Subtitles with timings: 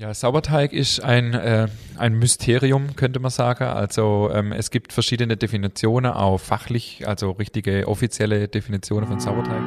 [0.00, 3.64] Ja, Sauerteig ist ein, äh, ein Mysterium, könnte man sagen.
[3.64, 9.60] Also ähm, es gibt verschiedene Definitionen, auch fachlich, also richtige offizielle Definitionen von Sauerteig.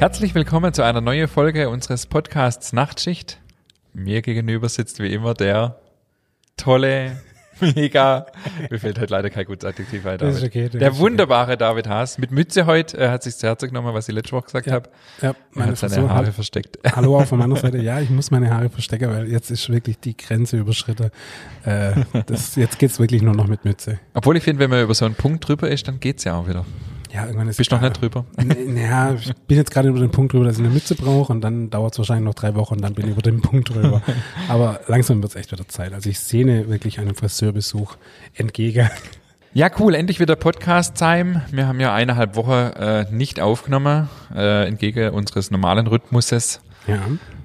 [0.00, 3.38] Herzlich willkommen zu einer neuen Folge unseres Podcasts Nachtschicht.
[3.94, 5.78] Mir gegenüber sitzt wie immer der
[6.56, 7.16] tolle,
[7.60, 8.26] mega,
[8.68, 10.42] mir fällt heute leider kein gutes Adjektiv ein, David.
[10.42, 12.18] okay, der wunderbare David Haas.
[12.18, 14.72] Mit Mütze heute, er hat sich zu Herzen genommen, was ich letzte Woche gesagt Ja,
[14.72, 14.90] habe.
[15.22, 16.78] Ja, Er meine hat seine Frisur Haare hat, versteckt.
[16.96, 17.78] Hallo auch von meiner Seite.
[17.82, 21.10] Ja, ich muss meine Haare verstecken, weil jetzt ist wirklich die Grenze überschritten.
[21.64, 21.92] Äh,
[22.26, 24.00] das, jetzt geht's wirklich nur noch mit Mütze.
[24.14, 26.48] Obwohl ich finde, wenn man über so einen Punkt drüber ist, dann geht's ja auch
[26.48, 26.64] wieder.
[27.14, 28.24] Ja, irgendwann ist Bist du noch nicht drüber?
[28.42, 31.32] Nee, Ja, ich bin jetzt gerade über den Punkt drüber, dass ich eine Mütze brauche
[31.32, 33.72] und dann dauert es wahrscheinlich noch drei Wochen und dann bin ich über den Punkt
[33.72, 34.02] drüber.
[34.48, 35.92] Aber langsam wird's echt wieder Zeit.
[35.92, 37.96] Also ich sehne wirklich einem Friseurbesuch
[38.34, 38.90] entgegen.
[39.52, 41.42] Ja, cool, endlich wieder Podcast-Time.
[41.52, 46.98] Wir haben ja eineinhalb Wochen äh, nicht aufgenommen, äh, entgegen unseres normalen Rhythmuses, Ja,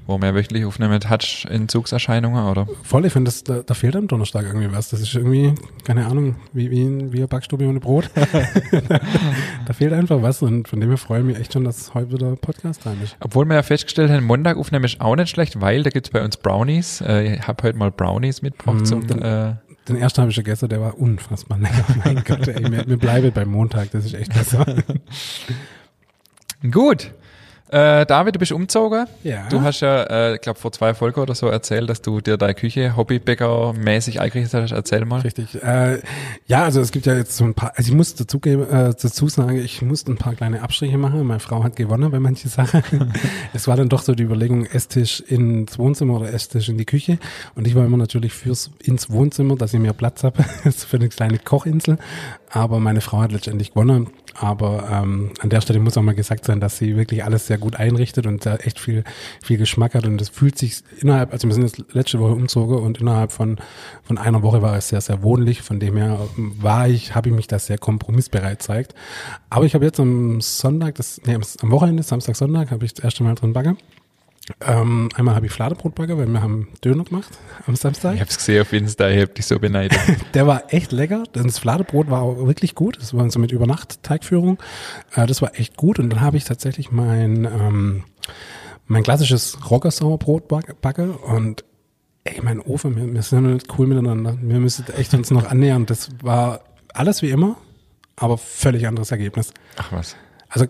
[0.10, 2.68] wo wir wöchentlich aufnehmen, Touch Entzugserscheinungen, oder?
[2.84, 3.06] voll.
[3.06, 4.90] Ich finde, da, da fehlt am Donnerstag irgendwie was.
[4.90, 5.54] Das ist irgendwie,
[5.86, 8.10] keine Ahnung, wie, wie, ein- wie eine Backstube ohne Brot.
[9.66, 12.12] da fehlt einfach was und von dem her freue ich mich echt schon, dass heute
[12.12, 13.16] wieder Podcast rein ist.
[13.22, 16.24] Obwohl wir ja festgestellt haben, Montag aufnehmen ist auch nicht schlecht, weil da gibt's bei
[16.24, 17.02] uns Brownies.
[17.02, 19.56] Äh, ich habe heute mal Brownies mitgebracht Mm, zum dann- äh,
[19.88, 21.86] Den ersten habe ich gegessen, der war unfassbar lecker.
[22.04, 24.66] Mein Gott, ey, mir, mir bleibe beim Montag, das ist echt besser.
[26.72, 27.12] Gut.
[27.72, 29.06] Äh, David, du bist umgezogen.
[29.24, 29.48] Ja.
[29.50, 32.36] Du hast ja, äh, ich glaube, vor zwei Folgen oder so erzählt, dass du dir
[32.38, 34.72] deine Küche Hobbybäcker-mäßig eingerichtet hast.
[34.72, 35.22] Erzähl mal.
[35.22, 35.62] Richtig.
[35.62, 36.02] Äh,
[36.48, 38.94] ja, also es gibt ja jetzt so ein paar, also ich muss dazu, geben, äh,
[39.00, 41.24] dazu sagen, ich musste ein paar kleine Abstriche machen.
[41.24, 42.82] Meine Frau hat gewonnen bei manchen Sachen.
[43.54, 47.20] es war dann doch so die Überlegung, Esstisch ins Wohnzimmer oder Esstisch in die Küche.
[47.54, 51.10] Und ich war immer natürlich fürs ins Wohnzimmer, dass ich mehr Platz habe für eine
[51.10, 52.00] kleine Kochinsel.
[52.50, 54.08] Aber meine Frau hat letztendlich gewonnen.
[54.40, 57.58] Aber ähm, an der Stelle muss auch mal gesagt sein, dass sie wirklich alles sehr
[57.58, 59.04] gut einrichtet und da echt viel,
[59.44, 60.06] viel Geschmack hat.
[60.06, 63.58] Und es fühlt sich innerhalb, also wir sind jetzt letzte Woche umzogen und innerhalb von,
[64.04, 65.62] von einer Woche war es sehr, sehr wohnlich.
[65.62, 68.94] Von dem her war ich, habe ich mich da sehr kompromissbereit gezeigt.
[69.50, 73.04] Aber ich habe jetzt am Sonntag, das, nee, am, Wochenende, Samstag, Sonntag, habe ich das
[73.04, 73.78] erste Mal drin backen.
[74.62, 77.30] Ähm, einmal habe ich Fladenbrot backen, weil wir haben Döner gemacht
[77.68, 78.16] am Samstag.
[78.16, 79.98] Ich hab's gesehen auf Insta, ich hab dich so beneidet.
[80.34, 81.24] Der war echt lecker.
[81.34, 82.98] Das Fladebrot war auch wirklich gut.
[83.00, 84.58] Das war so mit Übernacht-Teigführung.
[85.16, 86.00] Äh, das war echt gut.
[86.00, 88.04] Und dann habe ich tatsächlich mein, ähm,
[88.88, 91.12] mein klassisches Roggersauerbrot back- backe.
[91.14, 91.64] Und
[92.24, 94.38] ey, mein Ofen, wir, wir sind nicht cool miteinander.
[94.42, 95.86] Wir müssen echt uns noch annähern.
[95.86, 96.62] Das war
[96.94, 97.56] alles wie immer,
[98.16, 99.54] aber völlig anderes Ergebnis.
[99.78, 100.16] Ach was.
[100.50, 100.66] Also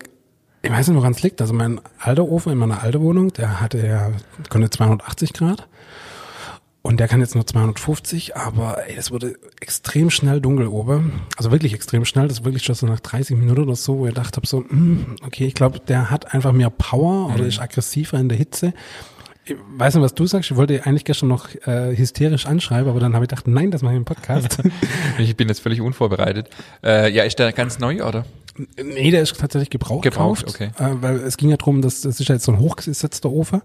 [0.69, 1.41] ich weiß nicht, woran es liegt.
[1.41, 4.12] Also mein alter Ofen in meiner alten Wohnung, der hatte ja,
[4.50, 5.68] konnte 280 Grad.
[6.84, 11.24] Und der kann jetzt nur 250, aber ey, es wurde extrem schnell dunkel oben.
[11.38, 12.28] Also wirklich extrem schnell.
[12.28, 14.59] Das ist wirklich schon so nach 30 Minuten oder so, wo ich gedacht habe, so,
[14.59, 18.74] hm, okay, ich glaube, der hat einfach mehr Power oder ist aggressiver in der Hitze.
[19.46, 20.51] Ich weiß nicht, was du sagst.
[20.51, 23.81] Ich wollte eigentlich gestern noch äh, hysterisch anschreiben, aber dann habe ich gedacht, nein, das
[23.81, 24.59] mache ich im Podcast.
[25.18, 26.50] Ich bin jetzt völlig unvorbereitet.
[26.84, 28.25] Äh, ja, ist der ganz neu, oder?
[28.81, 30.84] Nee, der ist tatsächlich gebraucht, Gebraucht, gekauft, okay.
[30.84, 33.62] Äh, weil es ging ja drum, dass das ist ja jetzt so ein hochgesetzter Ofen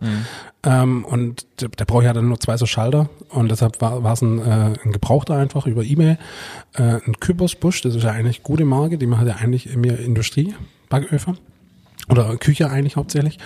[0.63, 4.13] ähm, und der, der braucht ja dann nur zwei so Schalter und deshalb war war
[4.13, 6.19] es ein, äh, ein Gebrauchter einfach über E-Mail.
[6.75, 10.55] Äh, ein Küppersbusch, das ist ja eigentlich gute Marke, die macht ja eigentlich mehr Industrie,
[10.89, 11.39] Backöfen.
[12.11, 13.39] Oder Küche eigentlich hauptsächlich.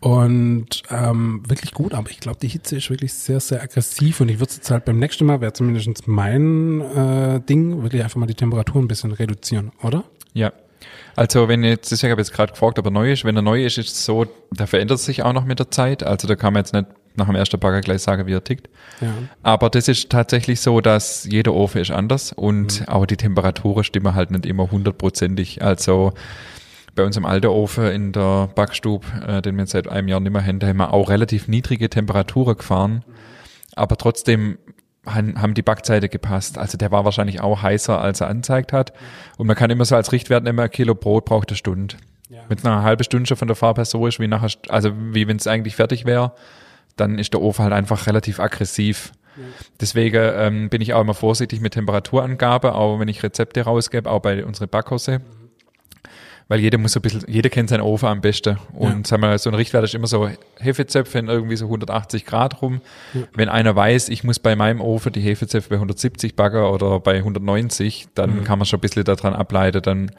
[0.00, 4.28] Und ähm, wirklich gut, aber ich glaube, die Hitze ist wirklich sehr, sehr aggressiv und
[4.28, 8.26] ich würde jetzt halt beim nächsten Mal, wäre zumindest mein äh, Ding, wirklich einfach mal
[8.26, 10.04] die Temperatur ein bisschen reduzieren, oder?
[10.34, 10.52] Ja.
[11.16, 13.24] Also wenn jetzt, ich habe jetzt gerade gefragt, ob er neu ist.
[13.24, 16.02] Wenn er neu ist, ist es so, der verändert sich auch noch mit der Zeit.
[16.02, 18.68] Also da kann man jetzt nicht nach dem ersten Bagger gleich sagen, wie er tickt.
[19.00, 19.12] Ja.
[19.42, 24.14] Aber das ist tatsächlich so, dass jeder Ofen ist anders und auch die Temperaturen stimmen
[24.14, 25.62] halt nicht immer hundertprozentig.
[25.62, 26.14] Also
[26.94, 30.32] bei uns im alten Ofen in der Backstube, äh, den wir seit einem Jahr nicht
[30.32, 33.04] mehr haben, da haben wir auch relativ niedrige Temperaturen gefahren.
[33.74, 34.58] Aber trotzdem
[35.06, 36.58] han- haben die Backzeiten gepasst.
[36.58, 38.92] Also der war wahrscheinlich auch heißer, als er anzeigt hat.
[39.36, 41.96] Und man kann immer so als Richtwert nehmen, ein Kilo Brot braucht eine Stunde.
[42.28, 42.40] Ja.
[42.48, 44.90] Wenn es nach einer halben Stunde schon von der Farbe so ist, wie nachher, also
[44.96, 46.32] wie wenn es eigentlich fertig wäre,
[46.96, 49.12] dann ist der Ofen halt einfach relativ aggressiv.
[49.80, 54.20] Deswegen ähm, bin ich auch immer vorsichtig mit Temperaturangabe, auch wenn ich Rezepte rausgebe, auch
[54.20, 55.20] bei unseren Backhose.
[56.52, 58.58] Weil jeder muss ein bisschen, jeder kennt seinen Ofen am besten.
[58.74, 60.28] Und sagen wir, so ein Richtwert ist immer so
[60.58, 62.82] Hefezöpfe in irgendwie so 180 Grad rum.
[63.32, 67.16] Wenn einer weiß, ich muss bei meinem Ofen die Hefezöpfe bei 170 backen oder bei
[67.16, 70.10] 190, dann kann man schon ein bisschen daran ableiten, dann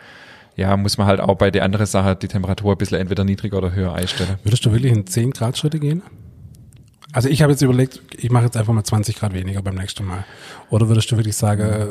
[0.56, 3.60] ja, muss man halt auch bei der anderen Sache die Temperatur ein bisschen entweder niedriger
[3.60, 4.40] oder höher einstellen.
[4.44, 6.02] Würdest du wirklich in 10 Grad Schritte gehen?
[7.12, 10.04] Also ich habe jetzt überlegt, ich mache jetzt einfach mal 20 Grad weniger beim nächsten
[10.04, 10.26] Mal.
[10.72, 11.86] Oder würdest du wirklich sagen, äh,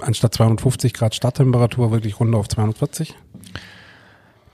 [0.00, 3.14] anstatt 250 Grad Starttemperatur wirklich runter auf 240?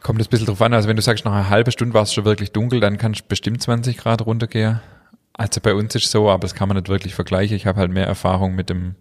[0.02, 0.74] Kommt es ein bisschen drauf an.
[0.74, 3.22] Also wenn du sagst, nach einer halben Stunde war es schon wirklich dunkel, dann kannst
[3.22, 4.80] du bestimmt 20 Grad runtergehen.
[5.32, 7.56] Also bei uns ist so, aber das kann man nicht wirklich vergleichen.
[7.56, 8.94] Ich habe halt mehr Erfahrung mit dem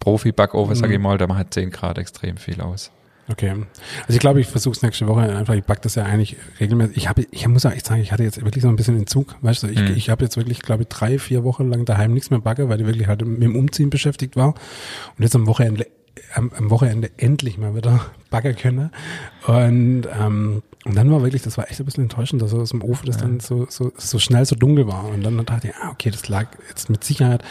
[0.00, 1.18] Profi-Backover, sage ich mal.
[1.18, 2.90] Da macht 10 Grad extrem viel aus.
[3.30, 3.50] Okay.
[3.50, 5.54] Also ich glaube, ich versuche es nächste Woche einfach.
[5.54, 6.96] Ich back das ja eigentlich regelmäßig.
[6.96, 9.34] Ich habe, ich muss auch echt sagen, ich hatte jetzt wirklich so ein bisschen Entzug.
[9.42, 9.94] Weißt du, ich, Mhm.
[9.96, 12.80] ich habe jetzt wirklich, glaube ich, drei, vier Wochen lang daheim nichts mehr backe, weil
[12.80, 14.48] ich wirklich halt mit dem Umziehen beschäftigt war.
[15.16, 15.86] Und jetzt am Wochenende,
[16.34, 18.90] am, am Wochenende endlich mal wieder backen können.
[19.46, 22.82] Und, ähm, und dann war wirklich, das war echt ein bisschen enttäuschend, dass aus dem
[22.82, 25.04] Ofen das dann so, so, so schnell so dunkel war.
[25.06, 27.42] Und dann dachte ich, ah, okay, das lag jetzt mit Sicherheit,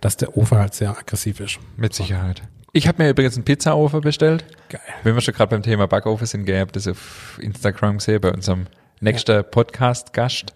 [0.00, 1.58] dass der Ofen halt sehr aggressiv ist.
[1.76, 2.42] Mit Sicherheit.
[2.76, 4.44] Ich habe mir übrigens einen Pizzaofen bestellt.
[4.68, 4.82] Geil.
[5.02, 8.20] Wenn wir schon gerade beim Thema Backofen sind, gell, ich hab das auf Instagram gesehen
[8.20, 8.66] bei unserem
[9.00, 10.54] nächsten Podcast-Gast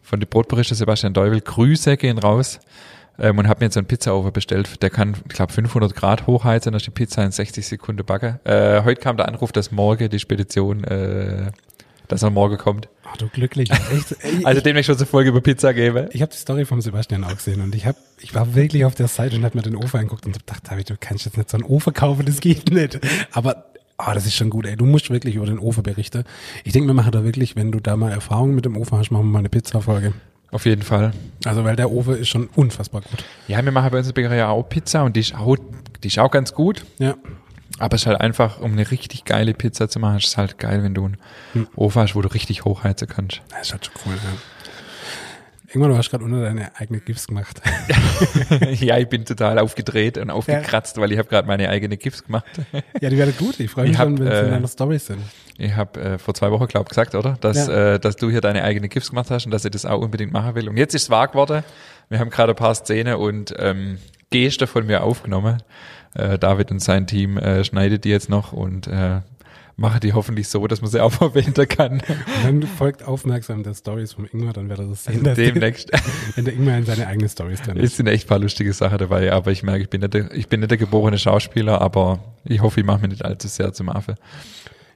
[0.00, 1.42] von der Brotberichte Sebastian Deuvel.
[1.42, 2.58] Grüße gehen raus.
[3.18, 4.82] Ähm, und habe mir jetzt einen Pizzaofen bestellt.
[4.82, 8.40] Der kann, ich glaube, 500 Grad hochheizen, ist die Pizza in 60 Sekunden backen.
[8.44, 11.50] Äh, heute kam der Anruf, dass morgen die Spedition, äh,
[12.12, 12.88] dass er morgen kommt.
[13.04, 13.70] Ach du glücklich.
[13.70, 16.08] Echt, Also demnächst schon eine Folge über Pizza geben.
[16.12, 18.94] Ich habe die Story vom Sebastian auch gesehen und ich hab, ich war wirklich auf
[18.94, 21.50] der Seite und habe mir den Ofen angeguckt und gedacht, David, du kannst jetzt nicht
[21.50, 23.00] so einen Ofen kaufen, das geht nicht.
[23.32, 23.64] Aber
[23.96, 24.76] ah, das ist schon gut, ey.
[24.76, 26.24] Du musst wirklich über den Ofen berichten.
[26.64, 29.10] Ich denke, wir machen da wirklich, wenn du da mal Erfahrung mit dem Ofen hast,
[29.10, 30.12] machen wir mal eine Pizza-Folge.
[30.50, 31.12] Auf jeden Fall.
[31.44, 33.24] Also, weil der Ofen ist schon unfassbar gut.
[33.46, 35.56] Ja, wir machen bei uns in der Bäckerei auch Pizza und die ist auch,
[36.02, 36.84] die ist auch ganz gut.
[36.98, 37.14] Ja.
[37.80, 40.58] Aber es ist halt einfach, um eine richtig geile Pizza zu machen, ist es halt
[40.58, 41.16] geil, wenn du einen
[41.76, 43.40] Ofen hast, wo du richtig hochheizen kannst.
[43.50, 44.38] Das ist halt schon cool, ja.
[45.68, 47.60] Irgendwann, du hast gerade unter deine eigene Gifts gemacht.
[48.80, 52.44] ja, ich bin total aufgedreht und aufgekratzt, weil ich habe gerade meine eigene Gifts gemacht.
[53.00, 53.60] ja, die werden gut.
[53.60, 55.20] Ich freue mich Ich schon, hab, wenn sie in äh, deiner Story sind.
[55.58, 57.36] Ich habe äh, vor zwei Wochen, glaube ich, gesagt, oder?
[57.40, 57.94] Dass, Ja.
[57.94, 60.32] äh, dass du hier deine eigene Gifts gemacht hast und dass ich das auch unbedingt
[60.32, 60.68] machen will.
[60.68, 61.62] Und jetzt ist es wahr geworden.
[62.08, 63.98] Wir haben gerade ein paar Szenen und ähm,
[64.30, 65.62] Geste von mir aufgenommen.
[66.14, 69.20] Äh, David und sein Team äh, schneidet die jetzt noch und äh,
[69.76, 71.92] mache die hoffentlich so, dass man sie auch verwenden kann.
[71.94, 72.02] Und
[72.44, 75.22] dann folgt aufmerksam der Stories vom Ingmar, dann wird er das sehen.
[75.22, 75.90] dass- Demnächst.
[76.34, 77.92] Wenn der Ingmar in seine eigene Stories drin ist.
[77.92, 80.32] Es sind echt ein paar lustige Sachen dabei, aber ich merke, ich bin nicht der,
[80.34, 83.72] ich bin nicht der geborene Schauspieler, aber ich hoffe, ich mache mir nicht allzu sehr
[83.72, 84.16] zum Affe.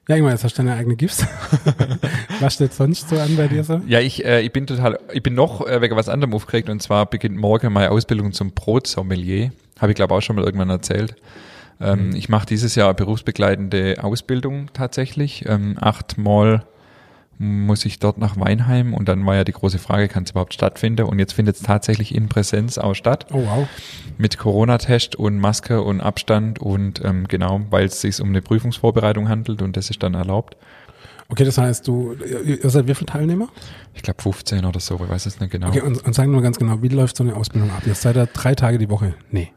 [0.06, 1.24] Ja, Ingmar, jetzt hast du deine eigene Gifts.
[2.40, 3.80] Was steht sonst so an bei dir so?
[3.86, 6.82] Ja, ich, äh, ich bin total, ich bin noch äh, wegen was anderem aufgeregt und
[6.82, 9.52] zwar beginnt morgen meine Ausbildung zum Brotsommelier.
[9.80, 11.16] Habe ich glaube auch schon mal irgendwann erzählt.
[11.80, 15.44] Ähm, Ich mache dieses Jahr berufsbegleitende Ausbildung tatsächlich.
[15.48, 16.64] Ähm, achtmal
[17.38, 20.54] muss ich dort nach Weinheim und dann war ja die große Frage, kann es überhaupt
[20.54, 21.02] stattfinden?
[21.02, 23.68] Und jetzt findet es tatsächlich in Präsenz auch statt Oh, wow.
[24.18, 29.28] mit Corona-Test und Maske und Abstand und ähm, genau, weil es sich um eine Prüfungsvorbereitung
[29.28, 30.56] handelt und das ist dann erlaubt.
[31.28, 33.48] Okay, das heißt, du, ihr seid wie viele Teilnehmer?
[33.94, 35.68] Ich glaube 15 oder so, ich weiß es nicht genau.
[35.68, 37.82] Okay, und, und sag nur ganz genau, wie läuft so eine Ausbildung ab?
[37.84, 39.14] Ihr seid da drei Tage die Woche?
[39.32, 39.50] Nee.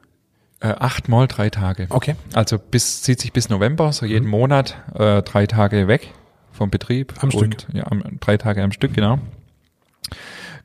[0.60, 1.88] Äh, achtmal drei Tage.
[1.90, 2.16] Okay.
[2.34, 6.14] Also bis zieht sich bis November, so jeden Monat äh, drei Tage weg
[6.52, 7.14] vom Betrieb.
[7.22, 7.76] Am und, Stück.
[7.76, 9.20] Ja, am, drei Tage am Stück, genau.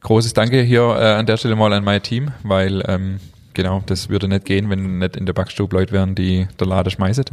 [0.00, 3.20] Großes Danke hier äh, an der Stelle mal an mein Team, weil ähm,
[3.54, 6.90] genau, das würde nicht gehen, wenn nicht in der Backstube Leute wären, die der Lade
[6.90, 7.24] schmeißen.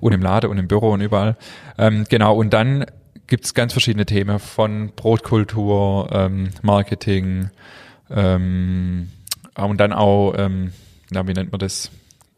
[0.00, 1.36] Und im Laden und im Büro und überall.
[1.78, 2.84] Ähm, genau, und dann
[3.26, 7.50] gibt's ganz verschiedene Themen von Brotkultur, ähm, Marketing
[8.10, 9.08] ähm,
[9.56, 10.72] und dann auch, ähm,
[11.10, 11.90] na, wie nennt man das?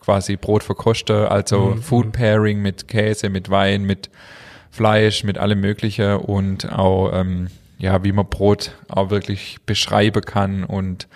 [0.04, 4.10] Quasi Brot verkosten, also Food Pairing mit Käse, mit Wein, mit
[4.70, 10.64] Fleisch, mit allem Mögliche und auch, ähm, ja, wie man Brot auch wirklich beschreiben kann
[10.64, 11.08] und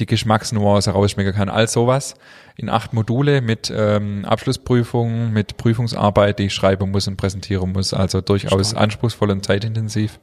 [0.00, 1.48] die Geschmacksnuance rausschmecken kann.
[1.48, 2.16] All sowas
[2.56, 7.94] in acht Module mit ähm, Abschlussprüfungen, mit Prüfungsarbeit, die ich schreiben muss und präsentieren muss.
[7.94, 10.18] Also durchaus anspruchsvoll und zeitintensiv.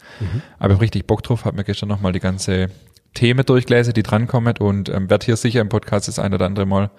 [0.57, 2.67] Aber ich hab richtig Bock drauf, habe mir gestern nochmal die ganze
[3.13, 6.65] Themen durchgelesen, die drankommen und ähm, werde hier sicher im Podcast das ein oder andere
[6.65, 6.91] Mal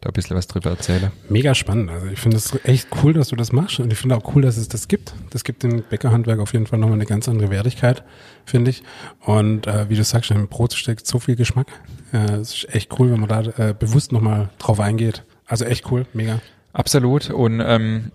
[0.00, 1.10] da ein bisschen was drüber erzählen.
[1.28, 1.90] Mega spannend.
[1.90, 4.42] Also ich finde es echt cool, dass du das machst und ich finde auch cool,
[4.42, 5.12] dass es das gibt.
[5.30, 8.04] Das gibt dem Bäckerhandwerk auf jeden Fall nochmal eine ganz andere Wertigkeit,
[8.44, 8.82] finde ich.
[9.20, 11.66] Und äh, wie du sagst, im Brot steckt so viel Geschmack.
[12.12, 15.24] Äh, es ist echt cool, wenn man da äh, bewusst nochmal drauf eingeht.
[15.46, 16.40] Also echt cool, mega.
[16.72, 17.30] Absolut.
[17.30, 18.12] Und ähm,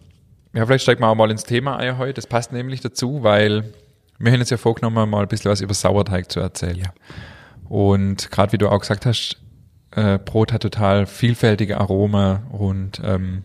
[0.54, 2.14] ja, vielleicht steigen wir auch mal ins Thema ein heute.
[2.14, 3.74] Das passt nämlich dazu, weil
[4.20, 6.78] wir haben uns ja vorgenommen, mal ein bisschen was über Sauerteig zu erzählen.
[6.78, 6.94] Ja.
[7.68, 9.43] Und gerade wie du auch gesagt hast,
[9.96, 13.44] äh, Brot hat total vielfältige Aromen und ähm,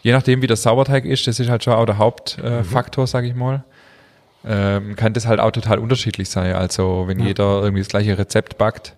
[0.00, 3.06] je nachdem, wie der Sauerteig ist, das ist halt schon auch der Hauptfaktor, äh, Faktor,
[3.06, 3.64] sag ich mal,
[4.44, 6.54] ähm, kann das halt auch total unterschiedlich sein.
[6.54, 7.26] Also wenn Ja.
[7.26, 8.96] jeder irgendwie das gleiche Rezept backt,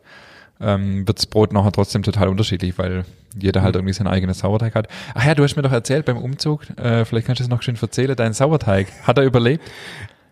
[0.60, 3.04] ähm, wird das Brot nachher trotzdem total unterschiedlich, weil
[3.36, 4.88] jeder halt irgendwie seinen eigenen Sauerteig hat.
[5.14, 7.62] Ach ja, du hast mir doch erzählt beim Umzug, äh, vielleicht kannst du es noch
[7.62, 9.64] schön erzählen, dein Sauerteig, hat er überlebt?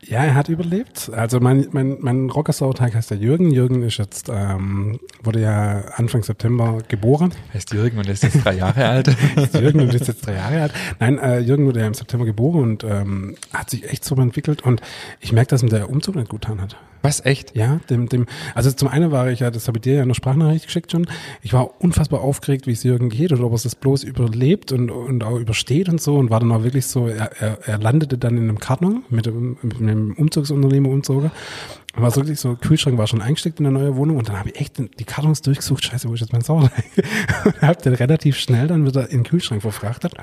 [0.05, 1.11] Ja, er hat überlebt.
[1.15, 3.53] Also mein, mein, mein Rockersauerteig heißt ja Jürgen.
[3.53, 7.33] Jürgen ist jetzt, ähm, wurde ja Anfang September geboren.
[7.55, 9.09] Heißt Jürgen und ist jetzt drei Jahre alt.
[9.37, 10.73] Ist Jürgen und ist jetzt drei Jahre alt.
[10.99, 14.63] Nein, äh, Jürgen wurde ja im September geboren und ähm, hat sich echt so entwickelt
[14.63, 14.81] und
[15.21, 16.77] ich merke, dass ihm der Umzug nicht gut getan hat.
[17.03, 17.55] Was, echt?
[17.57, 20.09] Ja, dem, dem, also zum einen war ich ja, das habe ich dir ja in
[20.09, 21.07] der Sprachnachricht geschickt schon,
[21.43, 24.91] ich war unfassbar aufgeregt, wie es Jürgen geht oder ob er es bloß überlebt und,
[24.91, 28.19] und auch übersteht und so und war dann auch wirklich so, er, er, er landete
[28.19, 29.27] dann in einem Karton mit,
[29.63, 31.03] mit einem Umzugsunternehmer und.
[31.03, 34.49] War so wirklich so, Kühlschrank war schon eingesteckt in der neue Wohnung und dann habe
[34.49, 36.85] ich echt die Kartons durchgesucht, scheiße, wo ist jetzt mein Sauerteig?
[37.45, 40.15] und hab den relativ schnell dann wieder in den Kühlschrank verfrachtet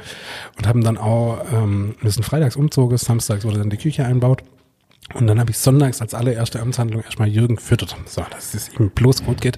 [0.58, 4.42] und haben dann auch, ähm, wir sind freitags umzogen, samstags wurde dann die Küche einbaut.
[5.14, 7.96] Und dann habe ich sonntags als allererste Amtshandlung erstmal Jürgen gefüttert.
[8.06, 9.58] So, dass es ihm bloß gut geht.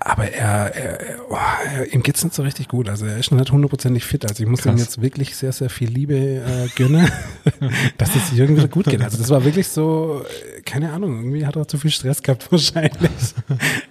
[0.00, 2.88] Aber er, er, oh, er ihm geht's nicht so richtig gut.
[2.88, 4.24] Also er ist noch nicht hundertprozentig fit.
[4.24, 4.80] Also ich muss ihm Krass.
[4.80, 7.10] jetzt wirklich sehr, sehr viel Liebe äh, gönnen,
[7.98, 9.02] dass es Jürgen wieder gut geht.
[9.02, 10.24] Also das war wirklich so,
[10.56, 13.34] äh, keine Ahnung, irgendwie hat er zu viel Stress gehabt wahrscheinlich.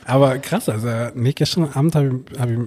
[0.06, 2.58] Aber krass, also nee, gestern Abend habe ich, hab ich,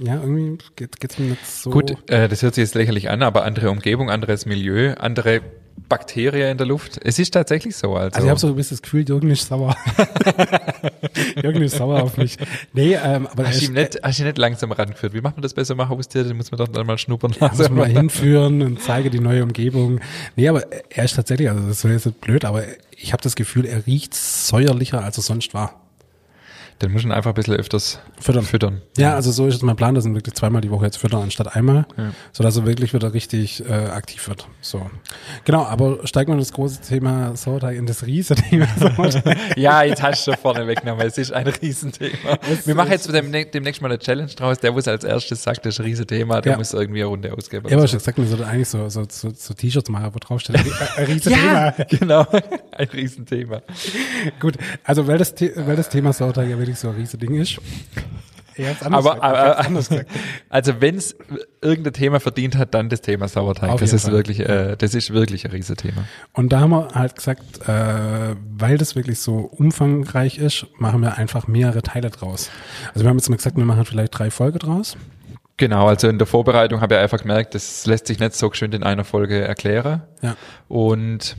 [0.00, 1.70] ja, irgendwie geht, geht's mir nicht so.
[1.70, 5.42] Gut, äh, das hört sich jetzt lächerlich an, aber andere Umgebung, anderes Milieu, andere
[5.90, 6.98] Bakterien in der Luft.
[7.04, 7.94] Es ist tatsächlich so.
[7.94, 9.76] Also, Also ich habe so ein bisschen das Gefühl, Jürgen ist sauer.
[11.42, 12.38] Jürgen ist sauer auf mich.
[12.72, 15.12] Nee, ähm, aber er Hast du ihn nicht, hast du nicht langsam rangeführt?
[15.12, 16.24] Wie macht man das so einem Haustier?
[16.24, 17.74] Den muss man doch dann mal schnuppern muss lassen.
[17.74, 20.00] man mal hinführen und zeige die neue Umgebung.
[20.36, 22.62] Nee, aber er ist tatsächlich, also das wäre jetzt blöd, aber
[22.96, 25.74] ich habe das Gefühl, er riecht säuerlicher, als er sonst war.
[26.82, 28.44] Den muss man einfach ein bisschen öfters Füttern.
[28.44, 28.80] füttern.
[28.96, 31.22] Ja, also so ist jetzt mein Plan, dass er wirklich zweimal die Woche jetzt füttern
[31.22, 32.12] anstatt einmal, Ja.
[32.32, 34.46] so dass er wirklich wieder richtig äh, aktiv wird.
[34.62, 34.88] So,
[35.44, 35.64] genau.
[35.64, 37.98] Aber steigen wir in das große Thema Sauerteig in das.
[38.78, 39.36] Sauerteig.
[39.56, 41.06] Ja, jetzt hast du schon vorne weggenommen.
[41.06, 42.38] Es ist ein Riesenthema.
[42.64, 44.58] Wir machen jetzt dem, demnächst mal eine Challenge draus.
[44.60, 46.58] Der, es als erstes sagt, das ist ein Riesenthema, der Ja.
[46.58, 47.66] muss irgendwie eine Runde ausgeben.
[47.68, 50.56] Ich habe schon gesagt, wir sollten eigentlich so, so, so, so T-Shirts machen, wo draufsteht,
[50.96, 51.74] ein Riese-Thema.
[51.78, 52.26] ja, genau.
[52.72, 53.60] Ein Riesenthema.
[54.40, 57.60] Gut, also weil das, weil das Thema Sauerteig ja wirklich so ein riesiges Ding ist.
[58.58, 59.22] Anders Aber, gesagt.
[59.22, 60.10] Aber anders gesagt.
[60.48, 61.16] also wenn es
[61.62, 63.70] irgendein Thema verdient hat, dann das Thema Sauerteig.
[63.70, 64.12] Auf das ist Fall.
[64.12, 66.04] wirklich, äh, das ist wirklich ein Riesenthema.
[66.32, 71.16] Und da haben wir halt gesagt, äh, weil das wirklich so umfangreich ist, machen wir
[71.16, 72.50] einfach mehrere Teile draus.
[72.88, 74.96] Also wir haben jetzt mal gesagt, wir machen vielleicht drei Folgen draus.
[75.56, 78.72] Genau, also in der Vorbereitung habe ich einfach gemerkt, das lässt sich nicht so schön
[78.72, 80.02] in einer Folge erklären.
[80.22, 80.36] Ja.
[80.68, 81.36] Und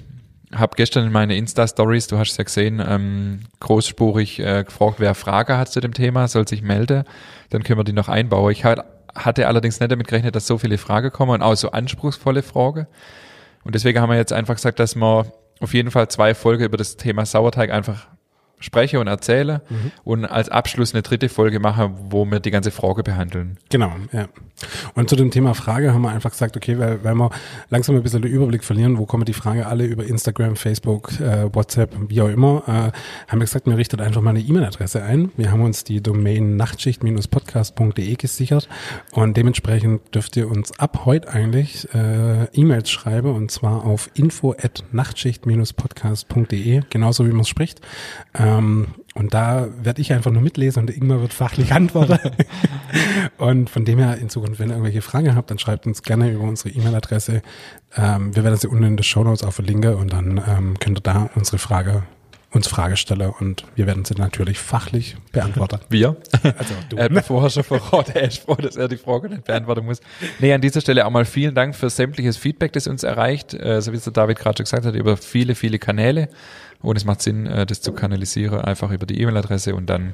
[0.53, 5.15] habe gestern in meine Insta-Stories, du hast es ja gesehen, ähm, großspurig äh, gefragt, wer
[5.15, 7.03] Frage hat zu dem Thema, soll sich melden.
[7.50, 8.51] Dann können wir die noch einbauen.
[8.51, 11.72] Ich hat, hatte allerdings nicht damit gerechnet, dass so viele Fragen kommen und auch so
[11.72, 12.88] anspruchsvolle Fragen.
[13.63, 16.77] Und deswegen haben wir jetzt einfach gesagt, dass wir auf jeden Fall zwei Folgen über
[16.77, 18.08] das Thema Sauerteig einfach
[18.62, 19.62] spreche und erzähle
[20.03, 23.58] und als Abschluss eine dritte Folge mache, wo wir die ganze Frage behandeln.
[23.70, 24.27] Genau, ja.
[24.96, 27.32] Und zu dem Thema Frage haben wir einfach gesagt, okay, weil, weil wir
[27.70, 31.53] langsam ein bisschen den Überblick verlieren, wo kommen die Fragen alle über Instagram, Facebook, äh,
[31.53, 32.72] WhatsApp, wie auch immer, äh,
[33.27, 35.32] haben wir gesagt, wir richten einfach mal eine E-Mail-Adresse ein.
[35.38, 38.70] Wir haben uns die Domain nachtschicht-podcast.de gesichert
[39.12, 44.53] und dementsprechend dürft ihr uns ab heute eigentlich äh, E-Mails schreiben und zwar auf info
[44.53, 47.82] at nachtschicht-podcast.de, genauso wie man es spricht.
[48.58, 52.20] Ähm, und da werde ich einfach nur mitlesen und Ingmar wird fachlich antworten.
[53.38, 56.31] und von dem her in Zukunft, wenn ihr irgendwelche Fragen habt, dann schreibt uns gerne
[56.31, 57.41] über unsere E-Mail-Adresse.
[57.96, 61.00] Ähm, wir werden sie unten in den Show Notes auch verlinken und dann ähm, könnt
[61.00, 62.03] ihr da unsere Frage
[62.51, 65.79] uns Frage stellen und wir werden sie natürlich fachlich beantworten.
[65.89, 66.17] Wir?
[66.43, 66.98] Also du.
[66.98, 70.01] Mir vorher schon verraten, er ist froh, dass er die Frage nicht beantworten muss.
[70.39, 73.81] Nee, an dieser Stelle auch mal vielen Dank für sämtliches Feedback, das uns erreicht, äh,
[73.81, 76.29] so wie es der David gerade schon gesagt hat, über viele, viele Kanäle.
[76.81, 80.13] Und es macht Sinn, äh, das zu kanalisieren, einfach über die E-Mail-Adresse und dann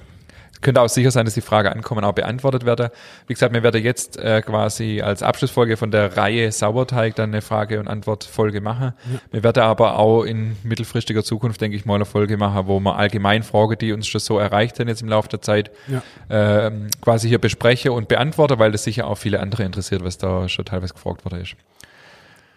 [0.62, 2.92] könnte auch sicher sein, dass die Frage ankommen, auch beantwortet werde.
[3.28, 7.42] Wie gesagt, wir werden jetzt äh, quasi als Abschlussfolge von der Reihe Sauerteig dann eine
[7.42, 8.94] Frage- und Antwortfolge machen.
[9.32, 12.96] Wir werden aber auch in mittelfristiger Zukunft, denke ich mal, eine Folge machen, wo wir
[12.98, 16.02] allgemein Fragen, die uns schon so erreicht haben jetzt im Laufe der Zeit, Ja.
[16.30, 20.50] ähm, quasi hier bespreche und beantworte, weil das sicher auch viele andere interessiert, was da
[20.50, 21.56] schon teilweise gefragt worden ist.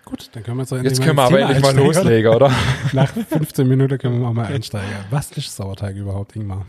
[0.05, 2.51] Gut, dann können wir Jetzt mal können wir aber endlich mal loslegen, oder?
[2.93, 4.89] Nach 15 Minuten können wir auch mal einsteigen.
[5.11, 6.67] Was ist Sauerteig überhaupt, Ingmar?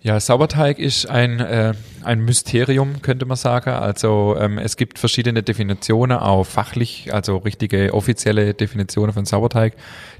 [0.00, 1.74] Ja, Sauerteig ist ein, äh,
[2.04, 3.70] ein Mysterium, könnte man sagen.
[3.70, 9.74] Also ähm, es gibt verschiedene Definitionen, auch fachlich, also richtige offizielle Definitionen von Sauerteig,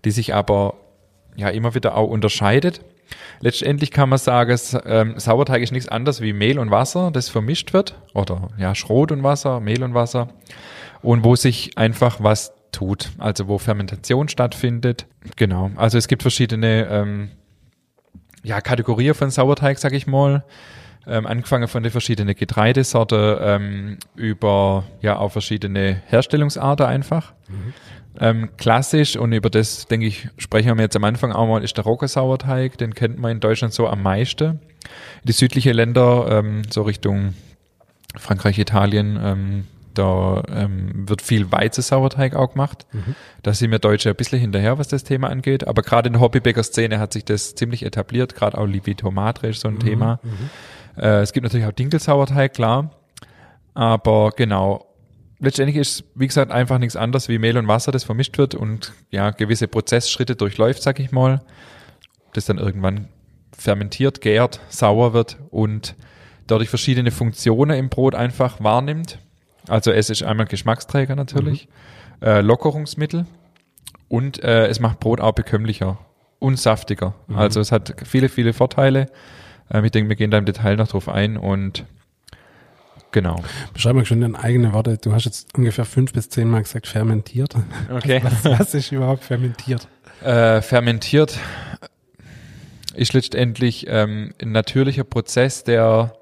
[0.05, 0.75] die sich aber
[1.37, 2.81] ja immer wieder auch unterscheidet.
[3.41, 7.73] Letztendlich kann man sagen, ähm, Sauerteig ist nichts anderes wie Mehl und Wasser, das vermischt
[7.73, 7.95] wird.
[8.15, 10.29] Oder ja, Schrot und Wasser, Mehl und Wasser.
[11.03, 13.11] Und wo sich einfach was tut.
[13.19, 15.07] Also wo Fermentation stattfindet.
[15.37, 15.71] Genau.
[15.77, 17.31] Also es gibt verschiedene ähm,
[18.43, 20.45] ja, Kategorie von Sauerteig, sag ich mal.
[21.07, 27.33] Ähm, angefangen von den verschiedenen Getreidesorten ähm, über ja auch verschiedene Herstellungsarten einfach.
[28.21, 31.77] Ähm, klassisch und über das, denke ich, sprechen wir jetzt am Anfang auch mal, ist
[31.77, 32.77] der Roggersauerteig.
[32.77, 34.61] Den kennt man in Deutschland so am meisten.
[35.25, 37.35] Die südlichen Länder, ähm, so Richtung
[38.17, 39.65] Frankreich, Italien, ähm,
[39.99, 42.87] da ähm, wird viel Weizensauerteig auch gemacht.
[42.93, 43.15] Mhm.
[43.43, 45.67] Da sind wir Deutsche ein bisschen hinterher, was das Thema angeht.
[45.67, 48.35] Aber gerade in der Hobbybäcker-Szene hat sich das ziemlich etabliert.
[48.35, 49.81] Gerade auch Livito Madre ist so ein mhm.
[49.81, 50.21] Thema.
[50.23, 51.03] Mhm.
[51.03, 52.91] Äh, es gibt natürlich auch Dinkelsauerteig, klar.
[53.75, 54.87] Aber genau,
[55.39, 58.93] letztendlich ist, wie gesagt, einfach nichts anderes wie Mehl und Wasser, das vermischt wird und
[59.11, 61.43] ja, gewisse Prozessschritte durchläuft, sag ich mal,
[62.33, 63.09] das dann irgendwann
[63.57, 65.97] fermentiert, gärt, sauer wird und
[66.47, 69.19] dadurch verschiedene Funktionen im Brot einfach wahrnimmt.
[69.69, 71.69] Also es ist einmal Geschmacksträger natürlich,
[72.21, 72.27] mhm.
[72.27, 73.27] äh, Lockerungsmittel
[74.09, 75.99] und äh, es macht Brot auch bekömmlicher
[76.39, 77.15] und saftiger.
[77.27, 77.37] Mhm.
[77.37, 79.07] Also es hat viele, viele Vorteile.
[79.71, 81.85] Ähm, ich denke, wir gehen da im Detail noch drauf ein und
[83.11, 83.43] Genau.
[83.73, 84.99] Beschreib mal schon in eigene Worte.
[84.99, 87.55] Du hast jetzt ungefähr fünf bis zehn Mal gesagt fermentiert.
[87.91, 88.21] Okay.
[88.43, 89.89] Was, was ist überhaupt fermentiert?
[90.23, 91.39] Äh, fermentiert
[92.95, 96.18] ist letztendlich ähm, ein natürlicher Prozess, der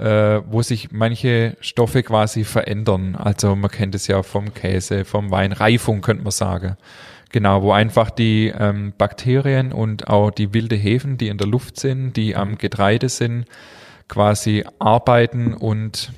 [0.00, 3.16] äh, wo sich manche Stoffe quasi verändern.
[3.16, 6.76] Also man kennt es ja vom Käse, vom Wein, Reifung könnte man sagen.
[7.32, 11.78] Genau, wo einfach die ähm, Bakterien und auch die wilde Hefen, die in der Luft
[11.78, 13.44] sind, die am Getreide sind,
[14.08, 16.12] quasi arbeiten und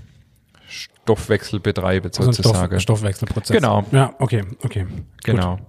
[0.66, 2.80] Stoffwechsel betreiben also sozusagen.
[2.80, 3.54] Stoff, Stoffwechselprozess.
[3.54, 3.84] Genau.
[3.92, 4.86] Ja, okay, okay.
[5.24, 5.56] Genau.
[5.56, 5.66] Gut.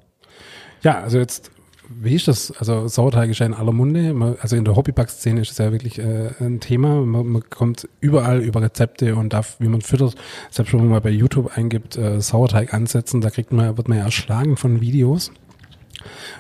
[0.84, 1.52] Ja, also jetzt,
[1.90, 2.52] wie ist das?
[2.58, 4.36] Also Sauerteig ist ja in aller Munde.
[4.42, 7.02] Also in der Hobbyback-Szene ist es ja wirklich äh, ein Thema.
[7.02, 10.16] Man, man, kommt überall über Rezepte und darf, wie man füttert.
[10.50, 13.98] Selbst wenn man mal bei YouTube eingibt, äh, Sauerteig ansetzen, da kriegt man, wird man
[13.98, 15.32] ja erschlagen von Videos.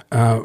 [0.09, 0.39] Äh,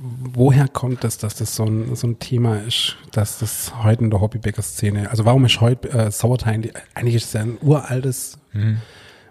[0.00, 4.10] woher kommt es, dass das so ein, so ein Thema ist, dass das heute in
[4.10, 8.78] der Hobbybäcker-Szene, also warum ist heute äh, Sauerteig, eigentlich ist es ja ein uraltes mhm.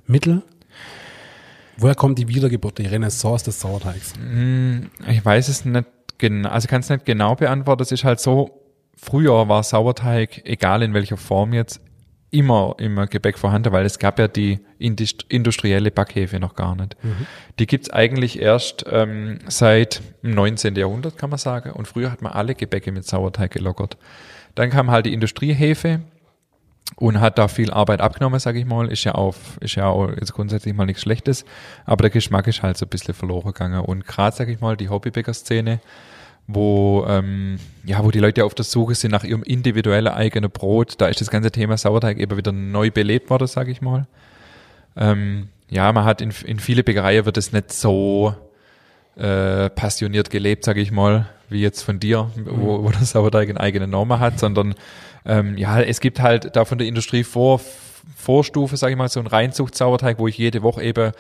[0.08, 0.44] Mittel.
[1.82, 4.14] Woher kommt die Wiedergeburt, die Renaissance des Sauerteigs?
[4.16, 5.86] Hm, ich weiß es nicht
[6.20, 7.82] genau, also kann es nicht genau beantworten.
[7.82, 8.62] Es ist halt so,
[8.96, 11.82] früher war Sauerteig, egal in welcher Form jetzt,
[12.30, 16.96] immer im Gebäck vorhanden, weil es gab ja die industrielle Backhefe noch gar nicht.
[17.04, 17.26] Mhm.
[17.58, 20.76] Die gibt's eigentlich erst ähm, seit dem 19.
[20.76, 21.72] Jahrhundert, kann man sagen.
[21.72, 23.98] Und früher hat man alle Gebäcke mit Sauerteig gelockert.
[24.54, 26.02] Dann kam halt die Industriehefe
[26.98, 28.92] und hat da viel Arbeit abgenommen, sage ich mal.
[28.92, 31.46] Ist ja auf, ist ja auch jetzt grundsätzlich mal nichts Schlechtes,
[31.86, 33.80] aber der Geschmack ist halt so ein bisschen verloren gegangen.
[33.82, 35.80] Und gerade, sage ich mal, die Hobbybäcker-Szene,
[36.48, 40.96] wo, ähm, ja, wo die Leute auf der Suche sind nach ihrem individuellen eigenen Brot.
[41.00, 44.08] Da ist das ganze Thema Sauerteig eben wieder neu belebt worden, sage ich mal.
[44.96, 48.36] Ähm, ja, man hat in, in viele Bäckereien wird es nicht so
[49.16, 53.60] äh, passioniert gelebt, sage ich mal, wie jetzt von dir, wo, wo der Sauerteig eine
[53.60, 54.76] eigene Norma hat, sondern
[55.26, 57.62] ähm, ja, es gibt halt da von der Industrie vor
[58.16, 61.12] Vorstufe, sage ich mal, so ein Reinzucht-Sauerteig, wo ich jede Woche eben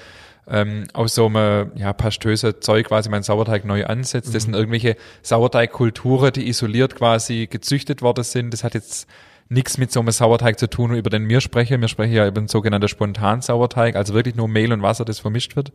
[0.48, 4.30] ähm, aus so einem ja, pastöse Zeug quasi meinen Sauerteig neu ansetzt.
[4.30, 4.34] Mhm.
[4.34, 8.52] Das sind irgendwelche Sauerteigkulturen, die isoliert quasi gezüchtet worden sind.
[8.52, 9.08] Das hat jetzt
[9.50, 11.82] nichts mit so einem Sauerteig zu tun, über den wir sprechen.
[11.82, 15.56] Wir sprechen ja über einen sogenannten Spontan-Sauerteig, also wirklich nur Mehl und Wasser, das vermischt
[15.56, 15.72] wird.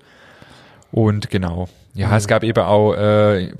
[0.93, 1.69] Und genau.
[1.95, 2.15] Ja, mhm.
[2.15, 3.53] es gab eben auch, äh,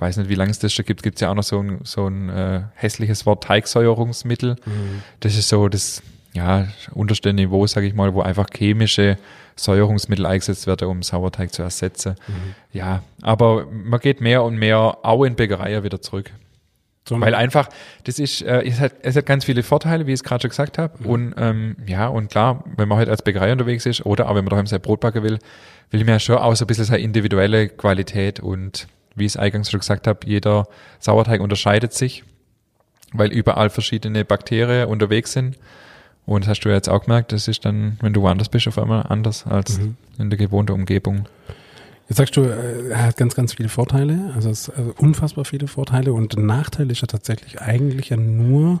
[0.00, 1.60] ich weiß nicht, wie lange es das schon gibt, gibt es ja auch noch so
[1.60, 4.56] ein, so ein äh, hässliches Wort Teigsäuerungsmittel.
[4.64, 5.02] Mhm.
[5.20, 9.18] Das ist so das ja, unterste Niveau, sage ich mal, wo einfach chemische
[9.56, 12.14] Säuerungsmittel eingesetzt werden, um Sauerteig zu ersetzen.
[12.28, 12.54] Mhm.
[12.72, 16.30] Ja, aber man geht mehr und mehr auch in Bäckereien wieder zurück.
[17.06, 17.68] So Weil einfach,
[18.04, 20.48] das ist, äh, es, hat, es hat ganz viele Vorteile, wie ich es gerade schon
[20.48, 20.94] gesagt habe.
[21.02, 21.10] Mhm.
[21.10, 24.44] Und ähm, ja, und klar, wenn man halt als Bäckerei unterwegs ist oder auch wenn
[24.44, 25.38] man daheim sein Brot backen will,
[25.90, 28.86] will man ja schon auch so ein bisschen seine individuelle Qualität und
[29.20, 30.66] wie ich es eingangs schon gesagt habe, jeder
[30.98, 32.24] Sauerteig unterscheidet sich,
[33.12, 35.56] weil überall verschiedene Bakterien unterwegs sind.
[36.26, 38.68] Und das hast du ja jetzt auch gemerkt, das ist dann, wenn du woanders bist,
[38.68, 39.96] auf einmal anders als mhm.
[40.18, 41.28] in der gewohnten Umgebung.
[42.08, 45.68] Jetzt sagst du, äh, er hat ganz, ganz viele Vorteile, also es also unfassbar viele
[45.68, 48.80] Vorteile und der Nachteil ist ja tatsächlich eigentlich ja nur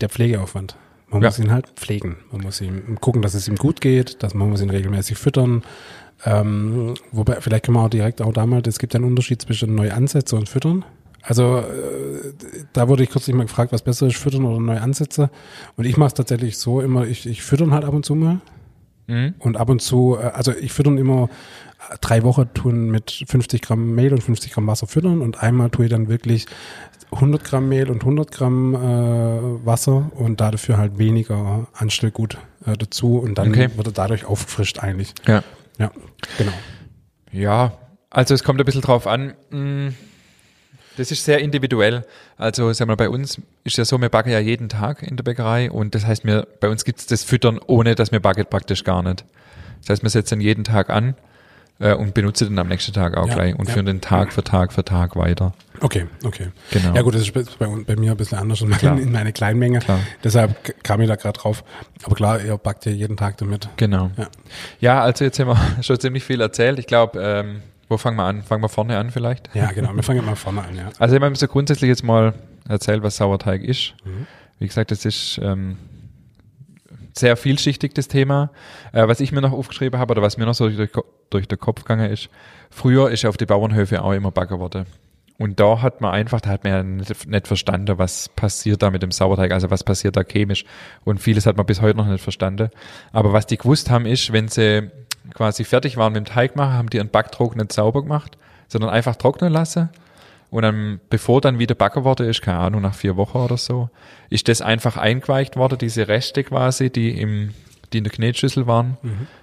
[0.00, 0.76] der Pflegeaufwand.
[1.10, 1.28] Man ja.
[1.28, 2.16] muss ihn halt pflegen.
[2.30, 5.62] Man muss ihm gucken, dass es ihm gut geht, dass man muss ihn regelmäßig füttern.
[6.24, 9.92] Ähm, wobei, vielleicht können wir auch direkt auch damals, es gibt einen Unterschied zwischen neu
[9.92, 10.84] ansetzen und füttern.
[11.22, 12.32] Also äh,
[12.72, 15.30] da wurde ich kürzlich mal gefragt, was besser ist, füttern oder neue Ansätze.
[15.76, 18.40] Und ich mache es tatsächlich so immer, ich, ich füttern halt ab und zu mal.
[19.06, 19.34] Mhm.
[19.38, 21.28] Und ab und zu, äh, also ich füttern immer
[22.00, 25.86] drei Wochen tun mit 50 Gramm Mehl und 50 Gramm Wasser füttern und einmal tue
[25.86, 26.46] ich dann wirklich
[27.12, 33.18] 100 Gramm Mehl und 100 Gramm äh, Wasser und dafür halt weniger Anstellgut äh, dazu
[33.18, 33.70] und dann okay.
[33.74, 35.14] wird er dadurch aufgefrischt eigentlich.
[35.26, 35.42] Ja.
[35.78, 35.90] Ja,
[36.36, 36.52] genau.
[37.32, 37.72] Ja,
[38.10, 39.34] also es kommt ein bisschen drauf an.
[39.50, 39.94] Mh hm,
[40.98, 42.04] das ist sehr individuell.
[42.36, 45.22] Also sagen wir, bei uns ist ja so, wir backen ja jeden Tag in der
[45.22, 48.46] Bäckerei und das heißt, wir, bei uns gibt es das Füttern, ohne dass wir backen
[48.50, 49.24] praktisch gar nicht.
[49.80, 51.14] Das heißt, wir setzen jeden Tag an.
[51.80, 53.74] Äh, und benutze den am nächsten Tag auch Ja, gleich und ja.
[53.74, 55.52] führe den Tag für Tag für Tag weiter.
[55.80, 56.48] Okay, okay.
[56.72, 56.94] Genau.
[56.94, 58.98] Ja gut, das ist bei, bei, mir ein bisschen anders in, Klar.
[58.98, 59.78] in meine Kleinmenge.
[59.78, 60.00] Klar.
[60.24, 61.62] Deshalb kam ich da gerade drauf.
[62.02, 63.68] Aber klar, ihr backt ja jeden Tag damit.
[63.76, 64.10] Genau.
[64.16, 64.28] Ja.
[64.80, 66.78] Ja, also jetzt haben wir schon ziemlich viel erzählt.
[66.78, 68.42] Ich glaube, ähm, wo fangen wir an?
[68.42, 69.54] Fangen wir vorne an vielleicht?
[69.54, 69.94] Ja, genau.
[69.94, 70.90] Wir fangen mal vorne an, ja.
[70.98, 72.34] Also ich habe so grundsätzlich jetzt mal
[72.68, 73.94] erzählt, was Sauerteig ist.
[74.04, 74.26] Mhm.
[74.58, 75.78] Wie gesagt, das ist ähm,
[77.16, 78.50] sehr vielschichtig, das Thema.
[78.92, 80.90] Äh, was ich mir noch aufgeschrieben habe oder was mir noch so durch,
[81.30, 82.28] durch den Kopf gegangen ist,
[82.70, 84.86] früher ist auf die Bauernhöfe auch immer backen worden.
[85.38, 88.90] Und da hat man einfach, da hat man ja nicht, nicht verstanden, was passiert da
[88.90, 90.64] mit dem Sauerteig, also was passiert da chemisch.
[91.04, 92.70] Und vieles hat man bis heute noch nicht verstanden.
[93.12, 94.90] Aber was die gewusst haben, ist, wenn sie
[95.34, 98.36] quasi fertig waren mit dem Teig machen, haben die einen Backdruck nicht sauber gemacht,
[98.66, 99.90] sondern einfach trocknen lassen.
[100.50, 103.90] Und dann, bevor dann wieder backen worden ist, keine Ahnung, nach vier Wochen oder so,
[104.30, 107.54] ist das einfach eingeweicht worden, diese Reste quasi, die im,
[107.92, 108.96] die in der Knetschüssel waren.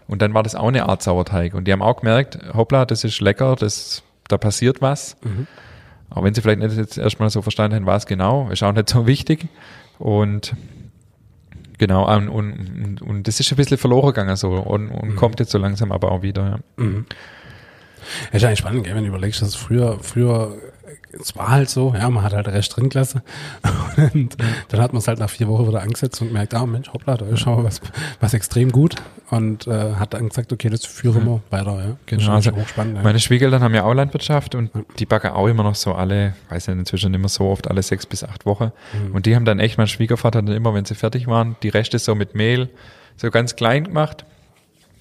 [0.07, 1.53] Und dann war das auch eine Art Sauerteig.
[1.53, 5.17] Und die haben auch gemerkt, hoppla, das ist lecker, das, da passiert was.
[6.09, 8.89] Auch wenn sie vielleicht nicht jetzt erstmal so verstanden haben, was genau, ist auch nicht
[8.89, 9.47] so wichtig.
[9.97, 10.55] Und
[11.77, 15.51] genau, und, und, und das ist ein bisschen verloren gegangen so und, und kommt jetzt
[15.51, 16.59] so langsam aber auch wieder.
[16.77, 16.85] Ja.
[18.31, 20.55] Ja, ist eigentlich spannend, gell, wenn du überlegst, dass früher, früher,
[21.19, 23.21] es war halt so, ja, man hat halt Rest drin gelassen.
[24.13, 24.35] Und
[24.69, 27.17] dann hat man es halt nach vier Wochen wieder angesetzt und gemerkt, ah Mensch, hoppla,
[27.17, 27.81] da ist aber was,
[28.19, 28.95] was extrem gut.
[29.29, 31.97] Und äh, hat dann gesagt, okay, das führen wir weiter, ja.
[32.05, 33.03] Genau, also hochspannend, ja.
[33.03, 36.67] Meine Schwiegereltern haben ja auch Landwirtschaft und die backen auch immer noch so alle, weiß
[36.67, 38.71] ja inzwischen immer so oft, alle sechs bis acht Wochen.
[38.93, 39.15] Mhm.
[39.15, 41.99] Und die haben dann echt, mein Schwiegervater dann immer, wenn sie fertig waren, die Reste
[41.99, 42.69] so mit Mehl
[43.17, 44.25] so ganz klein gemacht.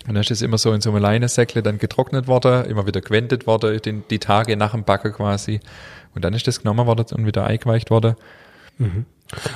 [0.06, 3.00] Und dann ist es immer so in so einem Leinensäckle dann getrocknet worden, immer wieder
[3.00, 5.60] gewendet worden, die, die Tage nach dem Backen quasi.
[6.14, 8.14] Und dann ist das genommen worden und wieder eingeweicht worden.